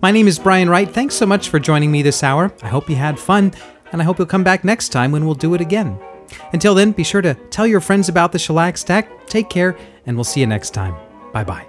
My 0.00 0.12
name 0.12 0.28
is 0.28 0.38
Brian 0.38 0.70
Wright. 0.70 0.88
Thanks 0.88 1.16
so 1.16 1.26
much 1.26 1.48
for 1.48 1.58
joining 1.58 1.90
me 1.90 2.02
this 2.02 2.22
hour. 2.22 2.52
I 2.62 2.68
hope 2.68 2.88
you 2.88 2.94
had 2.94 3.18
fun, 3.18 3.52
and 3.90 4.00
I 4.00 4.04
hope 4.04 4.18
you'll 4.18 4.28
come 4.28 4.44
back 4.44 4.62
next 4.62 4.90
time 4.90 5.10
when 5.10 5.26
we'll 5.26 5.34
do 5.34 5.54
it 5.54 5.60
again. 5.60 5.98
Until 6.52 6.74
then, 6.74 6.92
be 6.92 7.04
sure 7.04 7.22
to 7.22 7.34
tell 7.50 7.66
your 7.66 7.80
friends 7.80 8.08
about 8.08 8.32
the 8.32 8.38
Shellac 8.38 8.76
Stack. 8.76 9.26
Take 9.26 9.48
care, 9.48 9.76
and 10.06 10.16
we'll 10.16 10.24
see 10.24 10.40
you 10.40 10.46
next 10.46 10.70
time. 10.70 10.94
Bye 11.32 11.44
bye. 11.44 11.66